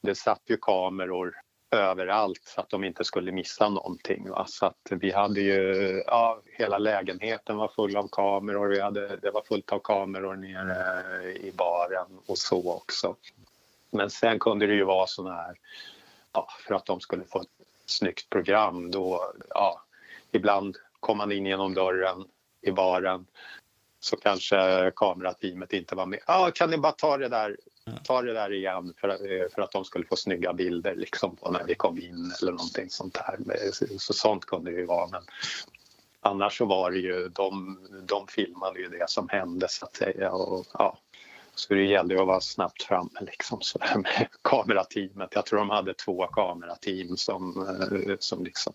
det 0.00 0.14
satt 0.14 0.42
ju 0.46 0.56
kameror 0.56 1.34
överallt 1.70 2.42
så 2.44 2.60
att 2.60 2.70
de 2.70 2.84
inte 2.84 3.04
skulle 3.04 3.32
missa 3.32 3.68
någonting. 3.68 4.30
Va? 4.30 4.44
Så 4.48 4.66
att 4.66 4.88
vi 4.90 5.12
hade 5.12 5.40
ju, 5.40 6.02
ja, 6.06 6.40
hela 6.44 6.78
lägenheten 6.78 7.56
var 7.56 7.68
full 7.68 7.96
av 7.96 8.08
kameror. 8.12 8.68
Vi 8.68 8.80
hade, 8.80 9.16
det 9.16 9.30
var 9.30 9.42
fullt 9.42 9.72
av 9.72 9.78
kameror 9.78 10.36
nere 10.36 11.32
i 11.32 11.52
baren 11.52 12.18
och 12.26 12.38
så 12.38 12.72
också. 12.72 13.16
Men 13.90 14.10
sen 14.10 14.38
kunde 14.38 14.66
det 14.66 14.74
ju 14.74 14.84
vara 14.84 15.06
såna 15.06 15.34
här, 15.34 15.54
ja, 16.32 16.48
för 16.66 16.74
att 16.74 16.86
de 16.86 17.00
skulle 17.00 17.24
få 17.24 17.40
ett 17.40 17.48
snyggt 17.86 18.30
program 18.30 18.90
då, 18.90 19.32
ja, 19.48 19.82
ibland 20.32 20.76
kom 21.00 21.18
man 21.18 21.32
in 21.32 21.46
genom 21.46 21.74
dörren 21.74 22.24
i 22.60 22.72
baren 22.72 23.26
så 24.04 24.16
kanske 24.16 24.92
kamerateamet 24.96 25.72
inte 25.72 25.94
var 25.94 26.06
med. 26.06 26.18
Ja, 26.26 26.50
kan 26.54 26.70
ni 26.70 26.78
bara 26.78 26.92
ta 26.92 27.16
det 27.16 27.28
där, 27.28 27.56
ta 28.04 28.22
det 28.22 28.32
där 28.32 28.52
igen 28.52 28.94
för, 29.00 29.48
för 29.54 29.62
att 29.62 29.72
de 29.72 29.84
skulle 29.84 30.06
få 30.06 30.16
snygga 30.16 30.52
bilder 30.52 30.94
liksom 30.94 31.36
på 31.36 31.50
när 31.50 31.64
vi 31.64 31.74
kom 31.74 31.98
in 31.98 32.32
eller 32.40 32.52
någonting 32.52 32.90
sånt 32.90 33.14
där. 33.14 33.38
Så 33.98 34.12
sånt 34.12 34.44
kunde 34.44 34.70
det 34.70 34.76
ju 34.76 34.86
vara. 34.86 35.08
Men 35.08 35.22
annars 36.20 36.58
så 36.58 36.64
var 36.64 36.90
det 36.90 36.98
ju, 36.98 37.28
de, 37.28 37.78
de 38.06 38.26
filmade 38.26 38.80
ju 38.80 38.88
det 38.88 39.10
som 39.10 39.28
hände 39.28 39.68
så 39.68 39.86
att 39.86 39.96
säga. 39.96 40.32
Och, 40.32 40.66
ja, 40.72 40.98
så 41.54 41.74
det 41.74 41.84
gällde 41.84 42.20
att 42.20 42.26
vara 42.26 42.40
snabbt 42.40 42.82
framme 42.82 43.20
liksom 43.20 43.60
så 43.60 43.78
där 43.78 43.96
med 43.96 44.28
kamerateamet. 44.42 45.30
Jag 45.34 45.46
tror 45.46 45.58
de 45.58 45.70
hade 45.70 45.94
två 45.94 46.26
kamerateam 46.26 47.16
som, 47.16 47.68
eh, 48.08 48.16
som 48.18 48.44
liksom 48.44 48.72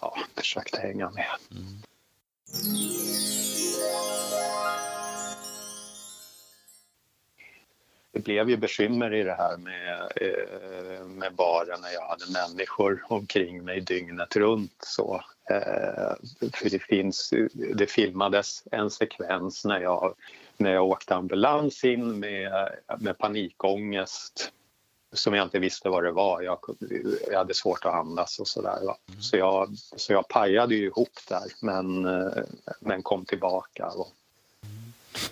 ja, 0.00 0.16
försökte 0.36 0.80
hänga 0.80 1.10
med. 1.10 1.26
Mm. 1.50 1.82
Det 8.18 8.24
blev 8.24 8.50
ju 8.50 8.56
bekymmer 8.56 9.14
i 9.14 9.22
det 9.22 9.34
här 9.34 9.56
med, 9.56 10.00
eh, 10.16 11.04
med 11.04 11.34
baren 11.34 11.80
när 11.80 11.92
jag 11.92 12.08
hade 12.08 12.24
människor 12.32 13.04
omkring 13.08 13.64
mig 13.64 13.80
dygnet 13.80 14.36
runt. 14.36 14.76
Så, 14.80 15.22
eh, 15.50 16.14
för 16.52 16.70
det, 16.70 16.78
finns, 16.78 17.32
det 17.74 17.90
filmades 17.90 18.62
en 18.70 18.90
sekvens 18.90 19.64
när 19.64 19.80
jag, 19.80 20.14
när 20.56 20.72
jag 20.72 20.84
åkte 20.84 21.14
ambulans 21.14 21.84
in 21.84 22.18
med, 22.18 22.68
med 22.98 23.18
panikångest 23.18 24.52
som 25.12 25.34
jag 25.34 25.46
inte 25.46 25.58
visste 25.58 25.88
vad 25.88 26.04
det 26.04 26.12
var. 26.12 26.42
Jag, 26.42 26.58
jag 27.30 27.38
hade 27.38 27.54
svårt 27.54 27.84
att 27.84 27.94
andas 27.94 28.38
och 28.38 28.48
sådär. 28.48 28.78
Mm. 28.82 29.20
Så, 29.20 29.36
jag, 29.36 29.68
så 29.76 30.12
jag 30.12 30.28
pajade 30.28 30.74
ju 30.74 30.86
ihop 30.86 31.18
där 31.28 31.44
men, 31.60 32.06
eh, 32.06 32.42
men 32.80 33.02
kom 33.02 33.24
tillbaka. 33.24 33.86
Och, 33.86 34.08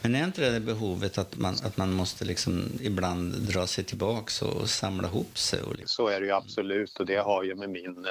men 0.03 0.15
är 0.15 0.25
inte 0.25 0.51
det 0.51 0.61
behovet 0.61 1.19
att 1.19 1.37
man, 1.37 1.55
att 1.63 1.77
man 1.77 1.93
måste 1.93 2.25
liksom 2.25 2.71
ibland 2.81 3.33
dra 3.33 3.67
sig 3.67 3.85
tillbaka 3.85 4.47
och 4.47 4.71
samla 4.71 5.09
ihop 5.09 5.39
sig? 5.39 5.63
Och 5.63 5.71
liksom... 5.71 5.87
Så 5.87 6.09
är 6.09 6.21
det 6.21 6.27
ju 6.27 6.33
absolut 6.33 7.01
och 7.01 7.07
det 7.07 7.17
har 7.17 7.43
ju 7.43 7.55
med 7.55 7.71
min... 7.71 8.07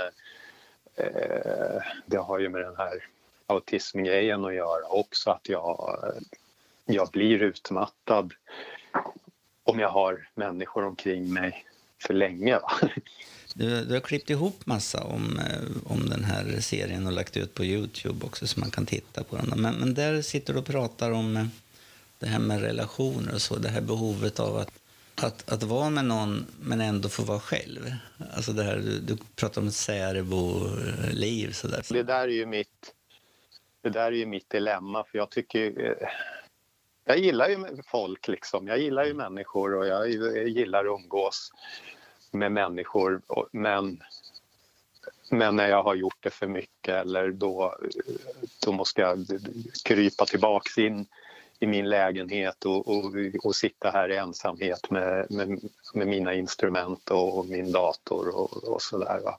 Eh, 0.96 1.82
det 2.06 2.18
har 2.18 2.40
ju 2.40 2.50
med 2.50 2.62
den 2.62 2.76
här 2.78 3.04
autismgrejen 3.48 4.46
att 4.46 4.54
göra 4.54 4.88
också 4.88 5.32
att 5.32 5.50
jag, 5.50 6.00
jag 6.86 7.10
blir 7.10 7.44
utmattad 7.44 8.34
om 9.64 9.80
jag 9.80 9.90
har 9.90 10.28
människor 10.36 10.86
omkring 10.86 11.34
mig 11.34 11.66
för 12.02 12.14
länge. 12.14 12.60
Va? 12.60 12.72
Du, 13.58 13.86
du 13.86 13.94
har 13.94 14.02
klippt 14.02 14.30
ihop 14.30 14.66
massa 14.66 15.04
om, 15.04 15.40
eh, 15.40 15.92
om 15.92 16.10
den 16.10 16.24
här 16.24 16.60
serien 16.60 17.08
och 17.08 17.14
lagt 17.14 17.38
ut 17.38 17.54
på 17.54 17.66
Youtube 17.66 18.26
också 18.26 18.48
så 18.48 18.60
man 18.60 18.72
kan 18.72 18.86
titta 18.86 19.24
på 19.24 19.36
den. 19.36 19.62
Men, 19.62 19.76
men 19.76 19.94
där 19.94 20.22
sitter 20.22 20.54
du 20.54 20.60
och 20.60 20.66
pratar 20.66 21.12
om 21.12 21.38
eh, 21.38 21.46
det 22.20 22.26
här 22.26 22.40
med 22.40 22.62
relationer 22.62 23.34
och 23.34 23.42
så, 23.42 23.56
det 23.56 23.70
här 23.70 23.82
behovet 23.82 24.40
av 24.40 24.58
att, 24.58 24.72
att, 25.16 25.52
att 25.52 25.64
vara 25.64 25.90
med 25.90 26.06
någon 26.06 26.46
men 26.60 26.82
ändå 26.82 27.10
få 27.10 27.24
vara 27.24 27.40
själv. 27.40 27.94
Alltså 28.36 28.52
det 28.52 28.64
här, 28.64 28.76
du, 28.78 29.00
du 29.00 29.18
pratar 29.36 29.62
om 29.62 29.68
ett 29.68 29.74
särbo-liv 29.74 31.52
sådär. 31.52 31.86
Det 31.90 32.04
där 32.04 32.24
är 32.24 32.28
ju 32.28 32.46
mitt, 32.46 32.94
det 33.82 33.90
där 33.90 34.06
är 34.06 34.12
ju 34.12 34.26
mitt 34.26 34.50
dilemma 34.50 35.04
för 35.04 35.18
jag 35.18 35.30
tycker 35.30 35.84
eh, 35.84 36.08
jag 37.06 37.18
gillar 37.18 37.50
ju 37.50 37.58
folk 37.86 38.28
liksom. 38.28 38.68
Jag 38.68 38.80
gillar 38.80 39.06
ju 39.06 39.14
människor 39.14 39.76
och 39.76 39.88
jag 39.88 40.10
gillar 40.50 40.86
att 40.86 41.00
umgås 41.00 41.52
med 42.32 42.52
människor 42.52 43.22
men 43.52 44.04
men 45.30 45.56
när 45.56 45.68
jag 45.68 45.84
har 45.84 45.96
gjort 45.96 46.18
det 46.20 46.30
för 46.30 46.48
mycket 46.48 46.94
eller 46.94 47.32
då, 47.32 47.76
då 48.66 48.72
måste 48.72 49.02
jag 49.02 49.26
krypa 49.86 50.26
tillbaks 50.26 50.78
in 50.78 51.06
i 51.60 51.68
min 51.68 51.90
lägenhet 51.90 52.66
och, 52.66 52.88
och, 52.88 53.14
och 53.44 53.56
sitta 53.56 53.92
här 53.92 54.12
i 54.12 54.18
ensamhet 54.18 54.92
med, 54.92 55.32
med, 55.32 55.60
med 55.94 56.08
mina 56.08 56.34
instrument 56.34 57.10
och, 57.10 57.40
och, 57.40 57.46
min 57.46 57.72
dator 57.72 58.36
och, 58.36 58.64
och 58.64 58.82
sådär. 58.82 59.18
Mm. 59.18 59.36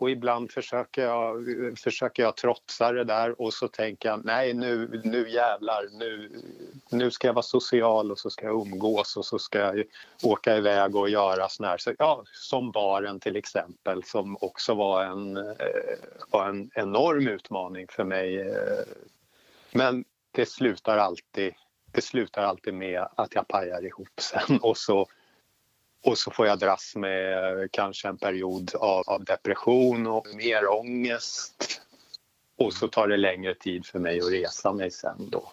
Och 0.00 0.10
ibland 0.10 0.50
försöker 0.50 1.02
jag, 1.02 1.44
försöker 1.78 2.22
jag 2.22 2.36
trotsa 2.36 2.92
det 2.92 3.04
där 3.04 3.40
och 3.40 3.54
så 3.54 3.68
tänker 3.68 4.08
jag 4.08 4.24
nej 4.24 4.54
nu, 4.54 5.00
nu 5.04 5.30
jävlar, 5.30 5.88
nu, 5.92 6.30
nu 6.90 7.10
ska 7.10 7.26
jag 7.26 7.34
vara 7.34 7.42
social 7.42 8.10
och 8.10 8.18
så 8.18 8.30
ska 8.30 8.46
jag 8.46 8.66
umgås 8.66 9.16
och 9.16 9.24
så 9.24 9.38
ska 9.38 9.58
jag 9.58 9.84
åka 10.22 10.56
iväg 10.56 10.96
och 10.96 11.10
göra 11.10 11.48
sån 11.48 11.66
här, 11.66 11.78
så, 11.78 11.92
ja, 11.98 12.22
som 12.32 12.70
baren 12.70 13.20
till 13.20 13.36
exempel 13.36 14.04
som 14.04 14.36
också 14.40 14.74
var 14.74 15.04
en, 15.04 15.36
eh, 15.36 15.44
var 16.30 16.48
en 16.48 16.70
enorm 16.74 17.28
utmaning 17.28 17.86
för 17.88 18.04
mig. 18.04 18.40
Eh. 18.40 18.84
Men 19.72 20.04
det 20.30 20.46
slutar 20.46 20.98
alltid, 20.98 21.54
det 21.92 22.00
slutar 22.00 22.42
alltid 22.42 22.74
med 22.74 23.08
att 23.16 23.34
jag 23.34 23.48
pajar 23.48 23.84
ihop 23.84 24.20
sen 24.20 24.58
och 24.62 24.76
så, 24.76 25.06
och 26.04 26.18
så 26.18 26.30
får 26.30 26.46
jag 26.46 26.58
dras 26.58 26.96
med 26.96 27.68
kanske 27.72 28.08
en 28.08 28.18
period 28.18 28.74
av, 28.74 29.02
av 29.06 29.24
depression 29.24 30.06
och 30.06 30.26
mer 30.34 30.68
ångest. 30.68 31.80
Och 32.56 32.72
så 32.72 32.88
tar 32.88 33.08
det 33.08 33.16
längre 33.16 33.54
tid 33.54 33.86
för 33.86 33.98
mig 33.98 34.18
att 34.18 34.32
resa 34.32 34.72
mig 34.72 34.90
sen 34.90 35.30
då. 35.30 35.52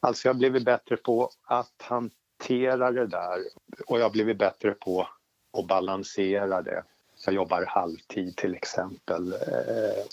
Alltså 0.00 0.28
jag 0.28 0.34
har 0.34 0.38
blivit 0.38 0.64
bättre 0.64 0.96
på 0.96 1.30
att 1.44 1.82
hantera 1.82 2.90
det 2.90 3.06
där 3.06 3.38
och 3.86 3.98
jag 3.98 4.04
har 4.04 4.10
blivit 4.10 4.38
bättre 4.38 4.70
på 4.70 5.08
att 5.52 5.66
balansera 5.66 6.62
det. 6.62 6.84
Jag 7.26 7.34
jobbar 7.34 7.64
halvtid 7.68 8.36
till 8.36 8.54
exempel. 8.54 9.32
Eh, 9.32 10.04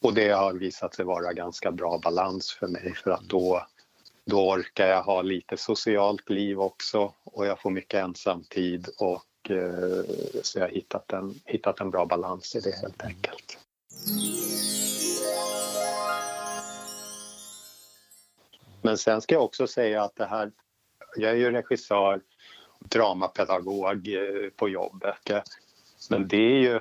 och 0.00 0.14
det 0.14 0.30
har 0.30 0.52
visat 0.52 0.94
sig 0.94 1.04
vara 1.04 1.32
ganska 1.32 1.70
bra 1.70 1.98
balans 1.98 2.52
för 2.52 2.66
mig 2.66 2.94
för 2.94 3.10
att 3.10 3.22
då, 3.22 3.66
då 4.24 4.50
orkar 4.50 4.86
jag 4.86 5.02
ha 5.02 5.22
lite 5.22 5.56
socialt 5.56 6.30
liv 6.30 6.60
också 6.60 7.14
och 7.24 7.46
jag 7.46 7.60
får 7.60 7.70
mycket 7.70 8.04
ensamtid 8.04 8.88
och 8.98 9.50
eh, 9.50 10.04
så 10.42 10.58
jag 10.58 10.64
har 10.64 10.72
hittat 10.72 11.12
en, 11.12 11.40
hittat 11.44 11.80
en 11.80 11.90
bra 11.90 12.06
balans 12.06 12.56
i 12.56 12.60
det 12.60 12.76
helt 12.76 13.04
enkelt. 13.04 13.58
Men 18.82 18.98
sen 18.98 19.20
ska 19.20 19.34
jag 19.34 19.44
också 19.44 19.66
säga 19.66 20.02
att 20.02 20.16
det 20.16 20.26
här, 20.26 20.52
jag 21.16 21.30
är 21.30 21.36
ju 21.36 21.50
regissör, 21.50 22.20
dramapedagog 22.78 24.08
eh, 24.08 24.50
på 24.56 24.68
jobbet. 24.68 25.30
Men 26.10 26.28
det 26.28 26.36
är 26.36 26.60
ju, 26.60 26.80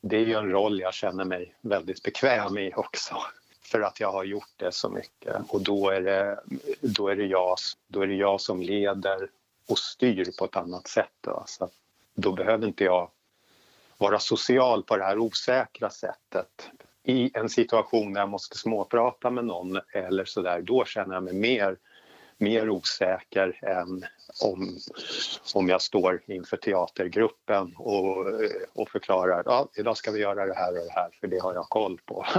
det 0.00 0.16
är 0.16 0.26
ju 0.26 0.34
en 0.34 0.50
roll 0.50 0.80
jag 0.80 0.94
känner 0.94 1.24
mig 1.24 1.54
väldigt 1.60 2.02
bekväm 2.02 2.58
i 2.58 2.72
också 2.74 3.16
för 3.62 3.80
att 3.80 4.00
jag 4.00 4.12
har 4.12 4.24
gjort 4.24 4.52
det 4.56 4.72
så 4.72 4.88
mycket 4.88 5.36
och 5.48 5.62
då 5.62 5.90
är 5.90 6.00
det, 6.00 6.40
då 6.80 7.08
är 7.08 7.16
det, 7.16 7.26
jag, 7.26 7.56
då 7.88 8.00
är 8.00 8.06
det 8.06 8.14
jag 8.14 8.40
som 8.40 8.62
leder 8.62 9.30
och 9.68 9.78
styr 9.78 10.38
på 10.38 10.44
ett 10.44 10.56
annat 10.56 10.88
sätt. 10.88 11.12
Då. 11.20 11.44
Så 11.46 11.68
då 12.14 12.32
behöver 12.32 12.66
inte 12.66 12.84
jag 12.84 13.10
vara 13.98 14.18
social 14.18 14.82
på 14.82 14.96
det 14.96 15.04
här 15.04 15.18
osäkra 15.18 15.90
sättet. 15.90 16.70
I 17.02 17.30
en 17.34 17.48
situation 17.48 18.12
där 18.12 18.20
jag 18.20 18.28
måste 18.28 18.58
småprata 18.58 19.30
med 19.30 19.44
någon 19.44 19.80
eller 19.92 20.24
sådär, 20.24 20.60
då 20.60 20.84
känner 20.84 21.14
jag 21.14 21.22
mig 21.22 21.34
mer, 21.34 21.76
mer 22.38 22.70
osäker 22.70 23.58
än 23.62 24.04
om, 24.42 24.78
om 25.54 25.68
jag 25.68 25.82
står 25.82 26.22
inför 26.26 26.56
teatergruppen 26.56 27.74
och, 27.76 28.26
och 28.74 28.88
förklarar 28.88 29.42
ja, 29.46 29.68
idag 29.76 29.96
ska 29.96 30.10
vi 30.10 30.20
göra 30.20 30.46
det 30.46 30.54
här 30.54 30.68
och 30.68 30.84
det 30.84 30.92
här 30.92 31.10
för 31.20 31.26
det 31.26 31.38
har 31.38 31.54
jag 31.54 31.68
koll 31.68 32.00
på. 32.06 32.26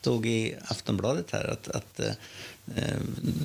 stod 0.00 0.26
i 0.26 0.56
Aftonbladet 0.68 1.30
här 1.30 1.50
att, 1.50 1.68
att 1.68 2.00
eh, 2.00 2.12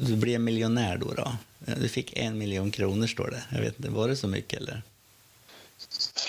du 0.08 0.16
blev 0.16 0.42
miljonär 0.42 0.98
då, 0.98 1.14
då. 1.14 1.32
Du 1.60 1.90
fick 1.90 2.18
en 2.18 2.38
miljon 2.38 2.72
kronor 2.72 3.08
står 3.08 3.30
det. 3.32 3.44
Jag 3.52 3.62
vet 3.62 3.80
inte, 3.80 3.90
var 3.90 4.08
det 4.08 4.16
så 4.16 4.28
mycket 4.28 4.62
eller? 4.62 4.82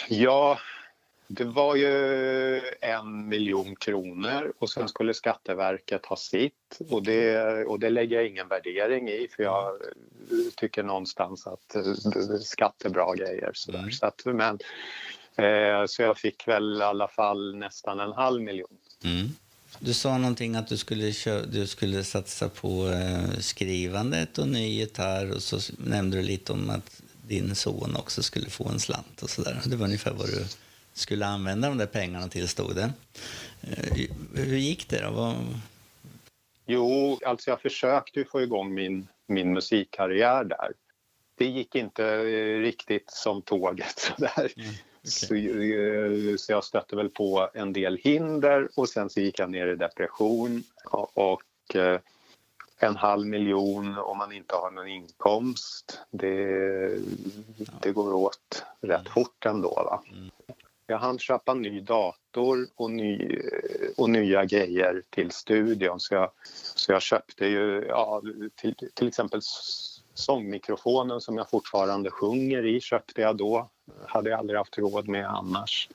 Ja, 0.08 0.58
det 1.28 1.44
var 1.44 1.76
ju 1.76 2.60
en 2.80 3.28
miljon 3.28 3.76
kronor 3.76 4.52
och 4.58 4.70
sen 4.70 4.88
skulle 4.88 5.14
Skatteverket 5.14 6.06
ha 6.06 6.16
sitt 6.16 6.78
och 6.90 7.02
det, 7.02 7.64
och 7.64 7.80
det 7.80 7.90
lägger 7.90 8.16
jag 8.16 8.26
ingen 8.26 8.48
värdering 8.48 9.08
i 9.08 9.28
för 9.36 9.42
jag 9.42 9.72
tycker 10.56 10.82
någonstans 10.82 11.46
att 11.46 11.76
skatt 12.40 12.84
är 12.84 12.90
bra 12.90 13.12
grejer. 13.12 13.50
Sådär. 13.54 13.78
Mm. 13.78 13.92
Så, 13.92 14.06
att, 14.06 14.22
men, 14.24 14.58
eh, 15.36 15.86
så 15.86 16.02
jag 16.02 16.18
fick 16.18 16.48
väl 16.48 16.80
i 16.80 16.84
alla 16.84 17.08
fall 17.08 17.56
nästan 17.56 18.00
en 18.00 18.12
halv 18.12 18.42
miljon. 18.42 18.78
Mm. 19.04 19.28
Du 19.78 19.94
sa 19.94 20.18
någonting 20.18 20.56
att 20.56 20.68
du 20.68 20.76
skulle, 20.76 21.12
du 21.48 21.66
skulle 21.66 22.04
satsa 22.04 22.48
på 22.48 22.88
eh, 22.88 23.38
skrivandet 23.40 24.38
och 24.38 24.48
ny 24.48 24.68
gitarr 24.68 25.30
och 25.30 25.42
så 25.42 25.58
nämnde 25.78 26.16
du 26.16 26.22
lite 26.22 26.52
om 26.52 26.70
att 26.70 27.02
din 27.26 27.54
son 27.54 27.96
också 27.96 28.22
skulle 28.22 28.50
få 28.50 28.68
en 28.68 28.80
slant 28.80 29.22
och 29.22 29.30
sådär. 29.30 29.60
Det 29.66 29.76
var 29.76 29.86
ungefär 29.86 30.12
vad 30.12 30.26
du 30.26 30.44
skulle 30.96 31.26
använda 31.26 31.68
de 31.68 31.78
där 31.78 31.86
pengarna 31.86 32.28
till, 32.28 32.48
stod 32.48 32.74
det. 32.74 32.92
Eh, 33.60 34.08
hur 34.34 34.56
gick 34.56 34.88
det 34.88 35.02
då? 35.02 35.10
Vad... 35.10 35.34
Jo, 36.66 37.18
alltså 37.26 37.50
jag 37.50 37.60
försökte 37.60 38.24
få 38.24 38.42
igång 38.42 38.74
min, 38.74 39.08
min 39.26 39.52
musikkarriär 39.52 40.44
där. 40.44 40.72
Det 41.34 41.44
gick 41.44 41.74
inte 41.74 42.04
eh, 42.06 42.60
riktigt 42.60 43.10
som 43.10 43.42
tåget. 43.42 43.98
Sådär. 44.16 44.52
Mm. 44.56 44.74
Så, 45.02 45.34
eh, 45.34 46.36
så, 46.36 46.52
jag 46.52 46.64
stötte 46.64 46.96
väl 46.96 47.08
på 47.08 47.50
en 47.54 47.72
del 47.72 47.96
hinder 47.96 48.68
och 48.76 48.88
sen 48.88 49.10
så 49.10 49.20
gick 49.20 49.38
jag 49.38 49.50
ner 49.50 49.66
i 49.66 49.76
depression 49.76 50.62
och 51.14 51.42
en 52.78 52.96
halv 52.96 53.26
miljon 53.26 53.98
om 53.98 54.18
man 54.18 54.32
inte 54.32 54.54
har 54.54 54.70
någon 54.70 54.88
inkomst, 54.88 56.00
det, 56.10 56.98
det 57.80 57.92
går 57.92 58.14
åt 58.14 58.64
rätt 58.80 59.08
fort 59.08 59.46
ändå. 59.46 59.74
Va? 59.74 60.02
Mm. 60.12 60.30
Jag 60.86 60.98
hann 60.98 61.18
köpa 61.18 61.54
ny 61.54 61.80
dator 61.80 62.66
och, 62.74 62.90
ny, 62.90 63.40
och 63.96 64.10
nya 64.10 64.44
grejer 64.44 65.02
till 65.10 65.30
studion 65.30 66.00
så 66.00 66.14
jag, 66.14 66.30
så 66.74 66.92
jag 66.92 67.02
köpte 67.02 67.46
ju 67.46 67.86
ja, 67.88 68.22
till, 68.54 68.74
till 68.94 69.08
exempel 69.08 69.40
sångmikrofonen 70.14 71.20
som 71.20 71.36
jag 71.36 71.50
fortfarande 71.50 72.10
sjunger 72.10 72.66
i 72.66 72.80
köpte 72.80 73.20
jag 73.20 73.36
då. 73.36 73.70
hade 74.06 74.30
jag 74.30 74.38
aldrig 74.38 74.58
haft 74.58 74.78
råd 74.78 75.08
med 75.08 75.26
annars. 75.26 75.88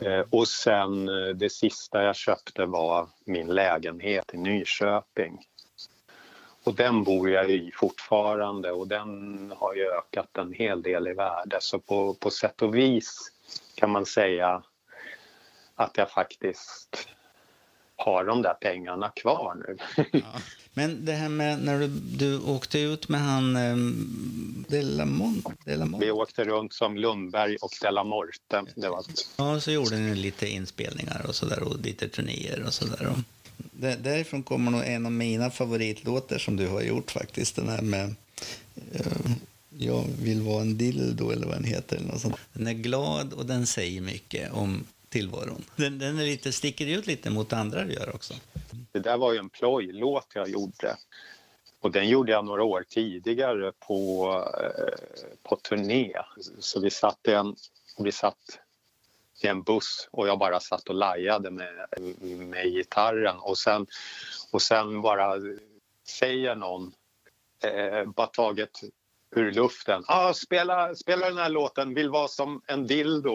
Eh, 0.00 0.24
och 0.30 0.48
sen 0.48 1.08
eh, 1.08 1.34
det 1.34 1.50
sista 1.50 2.02
jag 2.02 2.16
köpte 2.16 2.66
var 2.66 3.08
min 3.24 3.46
lägenhet 3.46 4.34
i 4.34 4.36
Nyköping. 4.36 5.38
Och 6.64 6.74
den 6.74 7.04
bor 7.04 7.30
jag 7.30 7.50
i 7.50 7.70
fortfarande 7.74 8.72
och 8.72 8.88
den 8.88 9.52
har 9.56 9.74
ju 9.74 9.90
ökat 9.90 10.38
en 10.38 10.52
hel 10.52 10.82
del 10.82 11.08
i 11.08 11.12
värde 11.12 11.58
så 11.60 11.78
på, 11.78 12.14
på 12.14 12.30
sätt 12.30 12.62
och 12.62 12.74
vis 12.74 13.33
kan 13.74 13.90
man 13.90 14.06
säga 14.06 14.62
att 15.74 15.96
jag 15.96 16.10
faktiskt 16.10 17.08
har 17.96 18.24
de 18.24 18.42
där 18.42 18.54
pengarna 18.54 19.12
kvar 19.16 19.54
nu. 19.54 19.76
Ja. 20.12 20.40
Men 20.76 21.04
det 21.04 21.12
här 21.12 21.28
med 21.28 21.62
när 21.62 21.78
du, 21.78 21.88
du 21.88 22.40
åkte 22.40 22.78
ut 22.78 23.08
med 23.08 23.20
han 23.20 23.56
um, 23.56 24.64
Delamont, 24.68 25.46
Delamont? 25.64 26.02
Vi 26.02 26.10
åkte 26.10 26.44
runt 26.44 26.72
som 26.72 26.96
Lundberg 26.96 27.56
och 27.56 27.70
Delamorte. 27.82 28.64
Det 28.76 28.88
var... 28.88 29.04
Ja, 29.36 29.60
så 29.60 29.70
gjorde 29.70 29.96
ni 29.96 30.14
lite 30.14 30.46
inspelningar 30.46 31.26
och 31.28 31.34
sådär 31.34 31.62
och 31.62 31.80
lite 31.80 32.08
turnéer 32.08 32.64
och 32.66 32.74
sådär. 32.74 33.14
Därifrån 33.98 34.42
kommer 34.42 34.70
nog 34.70 34.82
en 34.84 35.06
av 35.06 35.12
mina 35.12 35.50
favoritlåtar 35.50 36.38
som 36.38 36.56
du 36.56 36.68
har 36.68 36.82
gjort 36.82 37.10
faktiskt. 37.10 37.56
Den 37.56 37.68
här 37.68 37.82
med 37.82 38.14
uh, 38.94 39.32
jag 39.78 40.04
vill 40.22 40.42
vara 40.42 40.60
en 40.60 40.78
dildo 40.78 41.30
eller 41.30 41.46
vad 41.46 41.54
den 41.54 41.64
heter. 41.64 41.96
Eller 41.96 42.08
något 42.08 42.20
sånt. 42.20 42.36
Den 42.52 42.66
är 42.66 42.72
glad 42.72 43.32
och 43.32 43.46
den 43.46 43.66
säger 43.66 44.00
mycket 44.00 44.52
om 44.52 44.86
tillvaron. 45.08 45.64
Den, 45.76 45.98
den 45.98 46.18
är 46.18 46.24
lite, 46.24 46.52
sticker 46.52 46.86
ut 46.86 47.06
lite 47.06 47.30
mot 47.30 47.52
andra 47.52 47.84
du 47.84 47.92
gör 47.92 48.14
också. 48.14 48.34
Det 48.92 48.98
där 48.98 49.16
var 49.16 49.32
ju 49.32 49.38
en 49.38 49.50
plojlåt 49.50 50.26
jag 50.34 50.48
gjorde. 50.48 50.96
Och 51.80 51.90
den 51.90 52.08
gjorde 52.08 52.32
jag 52.32 52.44
några 52.44 52.64
år 52.64 52.84
tidigare 52.88 53.72
på, 53.78 54.28
eh, 54.60 54.94
på 55.42 55.56
turné. 55.56 56.12
Så 56.58 56.80
vi 56.80 56.90
satt, 56.90 57.28
en, 57.28 57.56
vi 57.98 58.12
satt 58.12 58.58
i 59.40 59.46
en 59.46 59.62
buss 59.62 60.08
och 60.10 60.28
jag 60.28 60.38
bara 60.38 60.60
satt 60.60 60.88
och 60.88 60.94
lajade 60.94 61.50
med, 61.50 61.88
med 62.38 62.66
gitarren 62.66 63.36
och 63.36 63.58
sen, 63.58 63.86
och 64.50 64.62
sen 64.62 65.02
bara 65.02 65.34
säger 66.08 66.54
någon, 66.54 66.92
eh, 67.64 68.04
bara 68.04 68.26
taget 68.26 68.80
ur 69.34 69.52
luften. 69.52 70.02
Ah, 70.06 70.32
spela, 70.32 70.94
spela 70.94 71.26
den 71.26 71.38
här 71.38 71.48
låten, 71.48 71.94
vill 71.94 72.10
vara 72.10 72.28
som 72.28 72.62
en 72.66 72.86
dildo. 72.86 73.34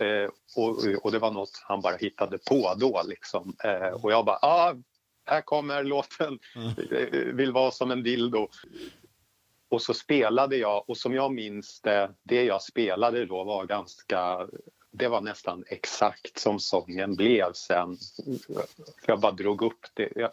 Eh, 0.00 0.30
och, 0.56 0.76
och 1.02 1.12
det 1.12 1.18
var 1.18 1.30
något 1.30 1.62
han 1.64 1.80
bara 1.80 1.96
hittade 1.96 2.38
på 2.38 2.74
då. 2.76 3.02
Liksom. 3.06 3.56
Eh, 3.64 4.04
och 4.04 4.12
jag 4.12 4.24
bara, 4.24 4.38
ah, 4.42 4.74
här 5.24 5.40
kommer 5.40 5.84
låten, 5.84 6.38
mm. 6.56 7.36
vill 7.36 7.52
vara 7.52 7.70
som 7.70 7.90
en 7.90 8.02
dildo. 8.02 8.48
Och 9.70 9.82
så 9.82 9.94
spelade 9.94 10.56
jag 10.56 10.90
och 10.90 10.96
som 10.96 11.14
jag 11.14 11.32
minns 11.32 11.80
det, 11.80 12.10
det 12.22 12.44
jag 12.44 12.62
spelade 12.62 13.26
då 13.26 13.44
var 13.44 13.66
ganska 13.66 14.48
det 14.92 15.08
var 15.08 15.20
nästan 15.20 15.64
exakt 15.68 16.38
som 16.38 16.60
sången 16.60 17.14
blev 17.14 17.52
sen. 17.52 17.98
Jag 19.06 19.20
bara 19.20 19.32
drog 19.32 19.62
upp 19.62 19.86
det. 19.94 20.08
Jag, 20.16 20.30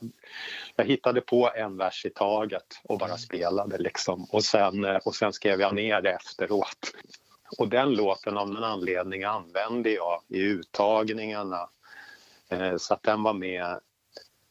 jag, 0.76 0.86
hittade 0.86 1.22
på 1.22 1.52
en 1.56 1.78
vers 1.78 2.06
i 2.06 2.10
taget 2.10 2.82
och 2.84 2.98
bara 2.98 3.18
spelade 3.18 3.78
liksom. 3.78 4.28
Och 4.32 4.44
sen, 4.44 4.86
och 4.86 5.16
sen 5.16 5.34
skrev 5.34 5.62
jag 5.62 5.76
ner 5.76 6.02
det 6.02 6.12
efteråt. 6.12 6.94
Och 7.58 7.68
den 7.68 7.94
låten 7.94 8.38
av 8.38 8.50
någon 8.50 8.64
anledning 8.64 9.24
använde 9.24 9.90
jag 9.90 10.22
i 10.28 10.40
uttagningarna. 10.40 11.70
Eh, 12.50 12.78
så 12.78 12.94
att 12.94 13.04
den 13.04 13.24
var 13.24 13.34
med 13.34 13.80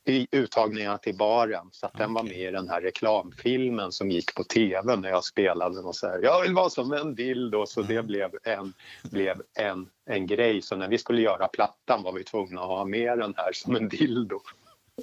i 0.08 0.26
uttagningarna 0.30 0.98
till 0.98 1.16
baren. 1.16 1.68
Så 1.72 1.86
att 1.86 1.94
okay. 1.94 2.06
den 2.06 2.14
var 2.14 2.22
med 2.22 2.38
i 2.38 2.50
den 2.50 2.68
här 2.68 2.80
reklamfilmen 2.80 3.92
som 3.92 4.10
gick 4.10 4.34
på 4.34 4.44
tv 4.44 4.96
när 4.96 5.08
jag 5.08 5.24
spelade 5.24 5.80
och 5.80 5.96
så 5.96 6.06
här, 6.06 6.20
jag 6.22 6.42
vill 6.42 6.54
vara 6.54 6.70
som 6.70 6.92
en 6.92 7.14
dildo. 7.14 7.66
Så 7.66 7.80
mm. 7.80 7.94
det 7.94 8.02
blev, 8.02 8.30
en, 8.42 8.72
blev 9.02 9.42
en, 9.54 9.88
en 10.06 10.26
grej. 10.26 10.62
Så 10.62 10.76
när 10.76 10.88
vi 10.88 10.98
skulle 10.98 11.22
göra 11.22 11.48
plattan 11.48 12.02
var 12.02 12.12
vi 12.12 12.24
tvungna 12.24 12.60
att 12.60 12.66
ha 12.66 12.84
med 12.84 13.18
den 13.18 13.34
här 13.36 13.52
som 13.52 13.76
en 13.76 13.88
dildo. 13.88 14.40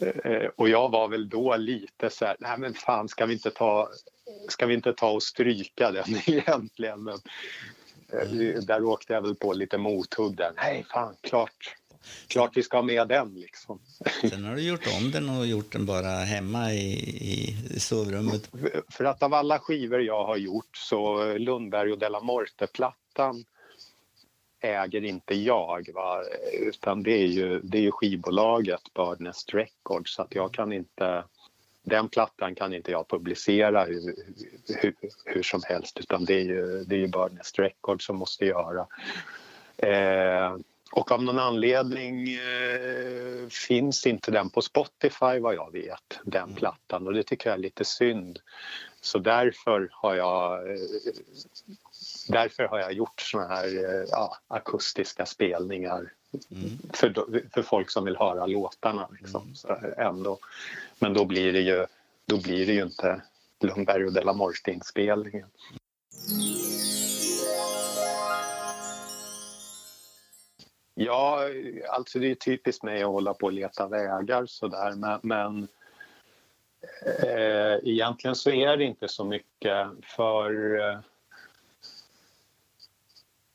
Eh, 0.02 0.50
och 0.56 0.70
jag 0.70 0.92
var 0.92 1.08
väl 1.08 1.30
då 1.30 1.56
lite 1.56 2.10
så 2.10 2.26
här, 2.26 2.36
nej 2.40 2.58
men 2.58 2.74
fan 2.74 3.08
ska 3.08 3.26
vi 3.26 3.34
inte 3.34 3.52
ta, 3.52 3.90
ska 4.50 4.66
vi 4.66 4.74
inte 4.74 4.94
ta 4.94 5.12
och 5.12 5.24
stryka 5.24 5.92
den 5.92 6.06
egentligen? 6.28 7.04
Men, 7.04 7.20
eh, 8.14 8.32
mm. 8.32 8.66
Där 8.66 8.84
åkte 8.84 9.14
jag 9.14 9.22
väl 9.22 9.36
på 9.36 9.54
lite 9.54 9.78
mothugg 9.78 10.36
där. 10.36 10.52
Nej, 10.56 10.86
fan, 10.92 11.16
klart, 11.22 11.76
klart 12.28 12.58
vi 12.58 12.64
ska 12.64 12.78
ha 12.78 12.82
med 12.82 13.08
den. 13.08 13.34
Liksom. 13.34 13.80
Sen 14.30 14.46
har 14.46 14.56
du 14.56 14.62
gjort 14.62 14.88
om 15.02 15.12
den 15.12 15.30
och 15.30 15.46
gjort 15.46 15.72
den 15.72 15.86
bara 15.86 16.10
hemma 16.10 16.74
i, 16.74 16.94
i 17.76 17.80
sovrummet. 17.80 18.52
För 18.90 19.06
att 19.06 19.24
av 19.24 19.34
alla 19.34 19.60
skivor 19.60 20.02
jag 20.02 20.26
har 20.26 20.38
gjort 20.38 20.78
så 20.78 21.34
Lundberg 21.38 21.92
och 21.92 22.00
Della 22.00 22.20
Morte-plattan 22.20 23.46
äger 24.60 25.04
inte 25.04 25.36
jag. 25.36 25.90
Va? 25.94 26.24
Utan 26.54 27.04
det 27.04 27.24
är 27.24 27.28
ju, 27.28 27.60
det 27.64 27.78
är 27.78 27.82
ju 27.82 27.92
skivbolaget 27.92 28.94
Birdnest 28.94 29.54
Records 29.54 30.16
så 30.16 30.22
att 30.22 30.36
jag 30.36 30.54
kan 30.54 30.74
inte 30.74 31.24
den 31.86 32.10
plattan 32.10 32.56
kan 32.56 32.74
inte 32.74 32.92
jag 32.92 33.08
publicera 33.08 33.84
hur, 33.86 34.16
hur, 34.68 34.96
hur 35.26 35.44
som 35.44 35.62
helst 35.66 36.00
utan 36.00 36.26
det 36.26 36.34
är 36.34 36.44
ju, 36.44 36.84
det 36.84 36.96
är 36.96 37.00
ju 37.00 37.08
Birdnest 37.08 37.60
Records 37.60 38.06
som 38.06 38.16
måste 38.16 38.46
göra. 38.46 38.88
Eh, 39.78 40.58
och 40.96 41.12
av 41.12 41.24
någon 41.24 41.40
anledning 41.40 42.30
eh, 42.34 43.48
finns 43.50 44.08
inte 44.08 44.32
den 44.32 44.50
på 44.50 44.62
Spotify 44.62 45.40
vad 45.40 45.56
jag 45.56 45.72
vet, 45.72 46.20
den 46.24 46.44
mm. 46.44 46.56
plattan 46.56 47.08
och 47.08 47.14
det 47.14 47.24
tycker 47.24 47.50
jag 47.50 47.58
är 47.58 47.62
lite 47.62 47.86
synd. 47.86 48.40
Så 49.02 49.20
därför 49.20 49.90
har 49.92 50.16
jag, 50.16 50.72
eh, 50.72 50.78
därför 52.30 52.64
har 52.64 52.80
jag 52.80 52.94
gjort 52.94 53.22
såna 53.22 53.48
här 53.48 53.66
eh, 53.66 54.08
ja, 54.12 54.38
akustiska 54.48 55.26
spelningar 55.26 56.14
mm. 56.52 56.80
för, 56.94 57.44
för 57.54 57.62
folk 57.62 57.90
som 57.90 58.06
vill 58.06 58.18
höra 58.18 58.46
låtarna. 58.46 59.10
Liksom. 59.20 59.42
Mm. 59.42 59.56
Så 59.56 59.78
ändå. 59.98 60.40
Men 61.00 61.14
då 61.14 61.26
blir 61.26 61.54
det 61.54 61.62
ju 61.62 61.86
då 62.26 62.42
blir 62.42 62.66
det 62.66 62.74
ju 62.74 62.84
inte 62.84 63.22
Lundberg 63.60 64.06
och 64.06 64.14
De 64.14 64.22
la 64.22 64.34
Morte-inspelningen. 64.34 65.48
Ja, 70.98 71.40
alltså 71.90 72.20
det 72.20 72.32
är 72.32 72.36
typiskt 72.36 72.84
mig 72.84 73.04
att 73.04 73.10
hålla 73.10 73.34
på 73.34 73.46
och 73.46 73.54
leta 73.54 73.88
vägar 73.88 74.46
sådär 74.46 74.92
men, 74.96 75.20
men 75.24 75.68
eh, 77.24 77.90
egentligen 77.90 78.36
så 78.36 78.50
är 78.50 78.78
det 78.78 78.84
inte 78.84 79.08
så 79.08 79.26
mycket 79.26 79.88
för 80.04 80.80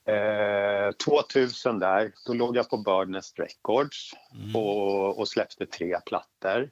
eh, 0.05 0.91
2000 0.93 1.79
där, 1.79 2.13
då 2.27 2.35
låg 2.35 2.57
jag 2.57 2.71
på 2.71 2.77
Birdnest 2.77 3.39
Records 3.39 4.13
mm. 4.35 4.57
och, 4.57 5.19
och 5.19 5.29
släppte 5.29 5.67
tre 5.67 6.01
plattor. 6.07 6.71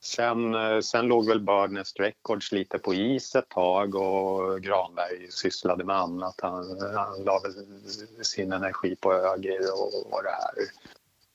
Sen, 0.00 0.54
eh, 0.54 0.80
sen 0.80 1.06
låg 1.06 1.28
väl 1.28 1.40
Birdnest 1.40 2.00
Records 2.00 2.52
lite 2.52 2.78
på 2.78 2.94
is 2.94 3.34
ett 3.34 3.48
tag 3.48 3.94
och 3.94 4.62
Granberg 4.62 5.30
sysslade 5.30 5.84
med 5.84 5.96
annat. 5.96 6.40
Han, 6.42 6.80
han 6.94 7.24
la 7.24 7.40
väl 7.40 8.24
sin 8.24 8.52
energi 8.52 8.96
på 8.96 9.12
Ögir 9.12 9.72
och, 9.72 10.12
och 10.12 10.22
det 10.22 10.30
här. 10.30 10.54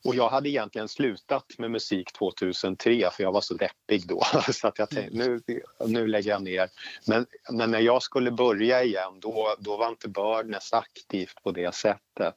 Och 0.06 0.16
jag 0.16 0.30
hade 0.30 0.50
egentligen 0.50 0.88
slutat 0.88 1.46
med 1.58 1.72
musik 1.72 2.14
2003 2.14 3.10
för 3.12 3.24
jag 3.24 3.32
var 3.32 3.42
så 3.42 3.54
deppig 3.54 4.08
då. 4.08 4.24
Så 4.52 4.68
att 4.68 4.80
jag 4.80 4.90
tänkte 4.90 5.18
nu, 5.18 5.42
nu 5.88 6.08
lägger 6.08 6.32
jag 6.32 6.44
ner. 6.44 6.70
Men, 7.08 7.26
men 7.52 7.72
när 7.72 7.80
jag 7.80 8.04
skulle 8.04 8.32
börja 8.32 8.84
igen 8.84 9.20
då, 9.20 9.56
då 9.60 9.78
var 9.78 9.90
inte 9.90 10.10
Birdnest 10.10 10.74
aktivt 10.74 11.44
på 11.44 11.52
det 11.52 11.76
sättet. 11.76 12.36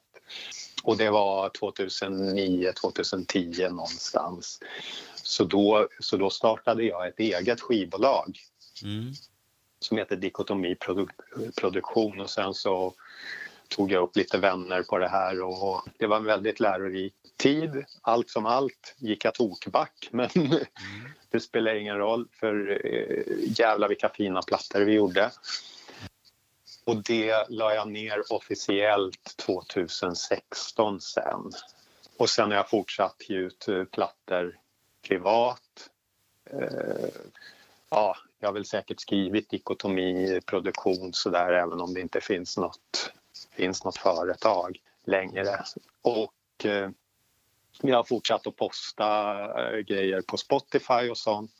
Och 0.83 0.97
det 0.97 1.09
var 1.09 1.49
2009, 1.49 2.71
2010 2.71 3.67
någonstans. 3.69 4.59
Så 5.27 5.43
då, 5.43 5.87
så 5.99 6.17
då 6.17 6.29
startade 6.29 6.83
jag 6.83 7.07
ett 7.07 7.19
eget 7.19 7.61
skivbolag 7.61 8.39
mm. 8.83 9.13
som 9.79 9.97
heter 9.97 10.15
Dikotomi 10.15 10.75
Produ 10.75 11.07
Produktion 11.55 12.19
och 12.19 12.29
sen 12.29 12.53
så 12.53 12.93
tog 13.67 13.91
jag 13.91 14.03
upp 14.03 14.15
lite 14.15 14.37
vänner 14.37 14.83
på 14.83 14.97
det 14.97 15.07
här 15.07 15.41
och 15.41 15.81
det 15.97 16.07
var 16.07 16.17
en 16.17 16.23
väldigt 16.23 16.59
lärorik 16.59 17.13
tid. 17.37 17.85
Allt 18.01 18.29
som 18.29 18.45
allt 18.45 18.95
gick 18.97 19.25
jag 19.25 19.33
tokback 19.33 20.09
men 20.11 20.29
mm. 20.35 20.59
det 21.29 21.39
spelar 21.39 21.75
ingen 21.75 21.97
roll 21.97 22.27
för 22.31 22.85
eh, 22.85 23.23
jävlar 23.59 23.87
vilka 23.87 24.09
fina 24.09 24.41
plattor 24.41 24.81
vi 24.81 24.93
gjorde. 24.93 25.31
Och 26.85 27.03
det 27.03 27.49
la 27.49 27.73
jag 27.73 27.87
ner 27.87 28.33
officiellt 28.33 29.35
2016 29.45 31.01
sen. 31.01 31.51
Och 32.17 32.29
sen 32.29 32.49
har 32.49 32.55
jag 32.55 32.69
fortsatt 32.69 33.29
ge 33.29 33.37
ut 33.37 33.67
eh, 33.67 33.83
plattor 33.83 34.57
privat. 35.07 35.89
Eh, 36.49 37.09
ja, 37.89 38.17
jag 38.39 38.47
har 38.47 38.53
väl 38.53 38.65
säkert 38.65 38.99
skrivit 38.99 39.49
dikotomi, 39.49 40.41
produktion 40.45 41.13
sådär 41.13 41.51
även 41.51 41.81
om 41.81 41.93
det 41.93 42.01
inte 42.01 42.21
finns 42.21 42.57
något, 42.57 43.13
finns 43.51 43.83
något 43.83 43.97
företag 43.97 44.77
längre. 45.03 45.63
Och 46.01 46.65
eh, 46.65 46.89
jag 47.81 47.97
har 47.97 48.03
fortsatt 48.03 48.47
att 48.47 48.55
posta 48.55 49.33
eh, 49.43 49.79
grejer 49.79 50.21
på 50.21 50.37
Spotify 50.37 51.09
och 51.09 51.17
sånt. 51.17 51.51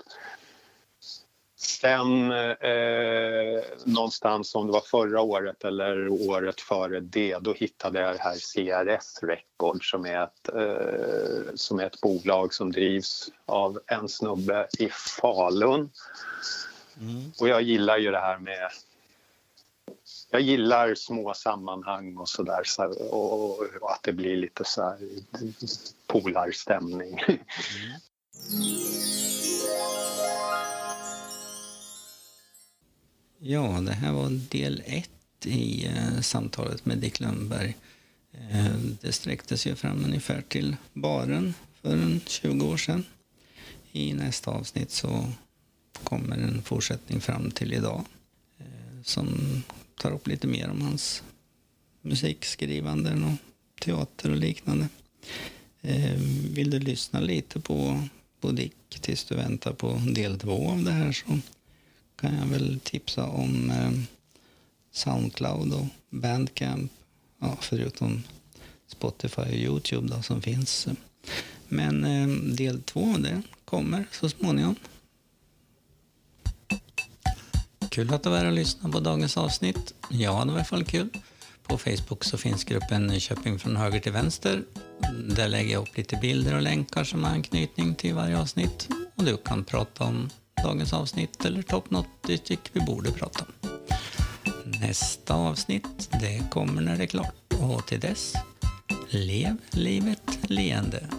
Sen 1.82 2.32
eh, 2.32 3.64
någonstans 3.84 4.56
om 4.56 4.68
det 4.68 4.74
var 4.74 4.82
förra 4.82 5.22
året 5.22 5.64
eller 5.64 6.10
året 6.10 6.62
före 6.62 7.00
det 7.00 7.38
då 7.42 7.54
hittade 7.54 8.00
jag 8.00 8.16
det 8.16 8.22
här 8.22 8.36
CRS 8.36 9.24
Record 9.24 9.90
som 9.90 10.06
är 10.06 10.24
ett, 10.24 10.50
eh, 10.56 11.56
som 11.56 11.80
är 11.80 11.86
ett 11.86 12.02
bolag 12.02 12.54
som 12.54 12.72
drivs 12.72 13.30
av 13.46 13.80
en 13.88 14.10
snubbe 14.10 14.68
i 14.80 14.90
Falun. 14.90 15.90
Mm. 17.00 17.32
Och 17.40 17.50
jag 17.50 17.62
gillar 17.62 17.98
ju 17.98 18.12
det 18.12 18.20
här 18.20 18.38
med 18.38 18.70
jag 20.30 20.42
gillar 20.42 20.96
små 20.96 21.34
sammanhang 21.34 22.18
och 22.18 22.30
sådär 22.30 22.62
så, 22.64 22.84
och, 23.10 23.60
och, 23.82 23.92
att 23.92 24.04
det 24.04 24.14
blir 24.14 24.38
lite 24.38 24.64
så 24.66 24.84
här 24.84 24.98
polarstämning. 26.08 27.20
Mm. 27.20 27.40
Ja, 33.50 33.82
det 33.82 33.94
här 33.94 34.14
var 34.14 34.30
del 34.30 34.84
ett 34.86 35.46
i 35.46 35.86
eh, 35.86 36.22
samtalet 36.22 36.86
med 36.86 36.98
Dick 36.98 37.20
Lundberg. 37.20 37.76
Eh, 38.52 38.76
det 39.02 39.12
sträckte 39.12 39.58
sig 39.58 39.76
fram 39.76 40.06
ungefär 40.06 40.42
till 40.42 40.76
baren 40.94 41.54
för 41.82 41.98
en 41.98 42.22
20 42.26 42.66
år 42.66 42.78
sedan. 42.78 43.06
I 43.92 44.14
nästa 44.14 44.52
avsnitt 44.52 44.92
så 44.92 45.32
kommer 46.04 46.38
en 46.38 46.62
fortsättning 46.62 47.22
fram 47.22 47.52
till 47.52 47.74
idag 47.74 48.06
eh, 48.60 49.02
som 49.04 49.28
tar 49.98 50.12
upp 50.12 50.28
lite 50.28 50.48
mer 50.48 50.70
om 50.70 50.82
hans 50.82 51.24
musikskrivande 52.02 53.12
och 53.12 53.82
teater 53.82 54.32
och 54.32 54.38
liknande. 54.38 54.88
Eh, 55.82 56.20
vill 56.54 56.70
du 56.70 56.80
lyssna 56.80 57.20
lite 57.20 57.60
på, 57.60 58.08
på 58.42 58.52
Dick 58.52 58.74
tills 59.02 59.24
du 59.24 59.36
väntar 59.36 59.74
på 59.74 60.02
del 60.14 60.40
två 60.40 60.70
av 60.70 60.84
det 60.84 60.92
här 60.92 61.12
så 61.12 61.40
kan 62.18 62.38
jag 62.38 62.46
väl 62.46 62.80
tipsa 62.84 63.26
om 63.26 63.72
eh, 63.72 63.92
Soundcloud 64.92 65.74
och 65.74 65.86
Bandcamp. 66.10 66.92
Ja, 67.40 67.58
förutom 67.62 68.24
Spotify 68.88 69.42
och 69.42 69.54
Youtube 69.54 70.08
då, 70.16 70.22
som 70.22 70.42
finns. 70.42 70.88
Men 71.68 72.04
eh, 72.04 72.28
del 72.56 72.82
två 72.82 73.16
det 73.18 73.42
kommer 73.66 74.06
så 74.12 74.30
småningom. 74.30 74.76
Kul 77.90 78.14
att 78.14 78.24
du 78.24 78.30
var 78.30 78.38
här 78.38 78.46
och 78.46 78.52
lyssnade 78.52 78.94
på 78.94 79.00
dagens 79.00 79.38
avsnitt. 79.38 79.94
Jag 80.10 80.34
hade 80.34 80.52
i 80.52 80.56
alla 80.56 80.64
fall 80.64 80.84
kul. 80.84 81.10
På 81.64 81.78
Facebook 81.78 82.24
så 82.24 82.38
finns 82.38 82.64
gruppen 82.64 83.08
Nyköping 83.08 83.60
från 83.60 83.76
höger 83.76 84.00
till 84.00 84.12
vänster. 84.12 84.64
Där 85.36 85.50
lägger 85.50 85.74
jag 85.74 85.82
upp 85.82 85.98
lite 85.98 86.16
bilder 86.22 86.56
och 86.56 86.62
länkar 86.62 87.04
som 87.04 87.24
har 87.24 87.32
anknytning 87.32 87.96
till 87.96 88.14
varje 88.14 88.40
avsnitt. 88.40 88.88
Och 89.16 89.24
du 89.24 89.38
kan 89.38 89.64
prata 89.64 90.04
om 90.04 90.30
dagens 90.64 90.94
avsnitt 90.94 91.46
eller 91.46 91.62
ta 91.62 91.78
upp 91.78 91.92
något 91.92 92.08
tycker 92.24 92.72
vi 92.74 92.80
borde 92.80 93.12
prata 93.12 93.46
om. 93.46 93.70
Nästa 94.82 95.34
avsnitt, 95.34 96.10
det 96.12 96.52
kommer 96.52 96.82
när 96.82 96.98
det 96.98 97.04
är 97.04 97.08
klart. 97.08 97.54
Och 97.62 97.88
till 97.88 98.00
dess, 98.00 98.34
lev 99.10 99.58
livet 99.72 100.40
leende. 100.42 101.10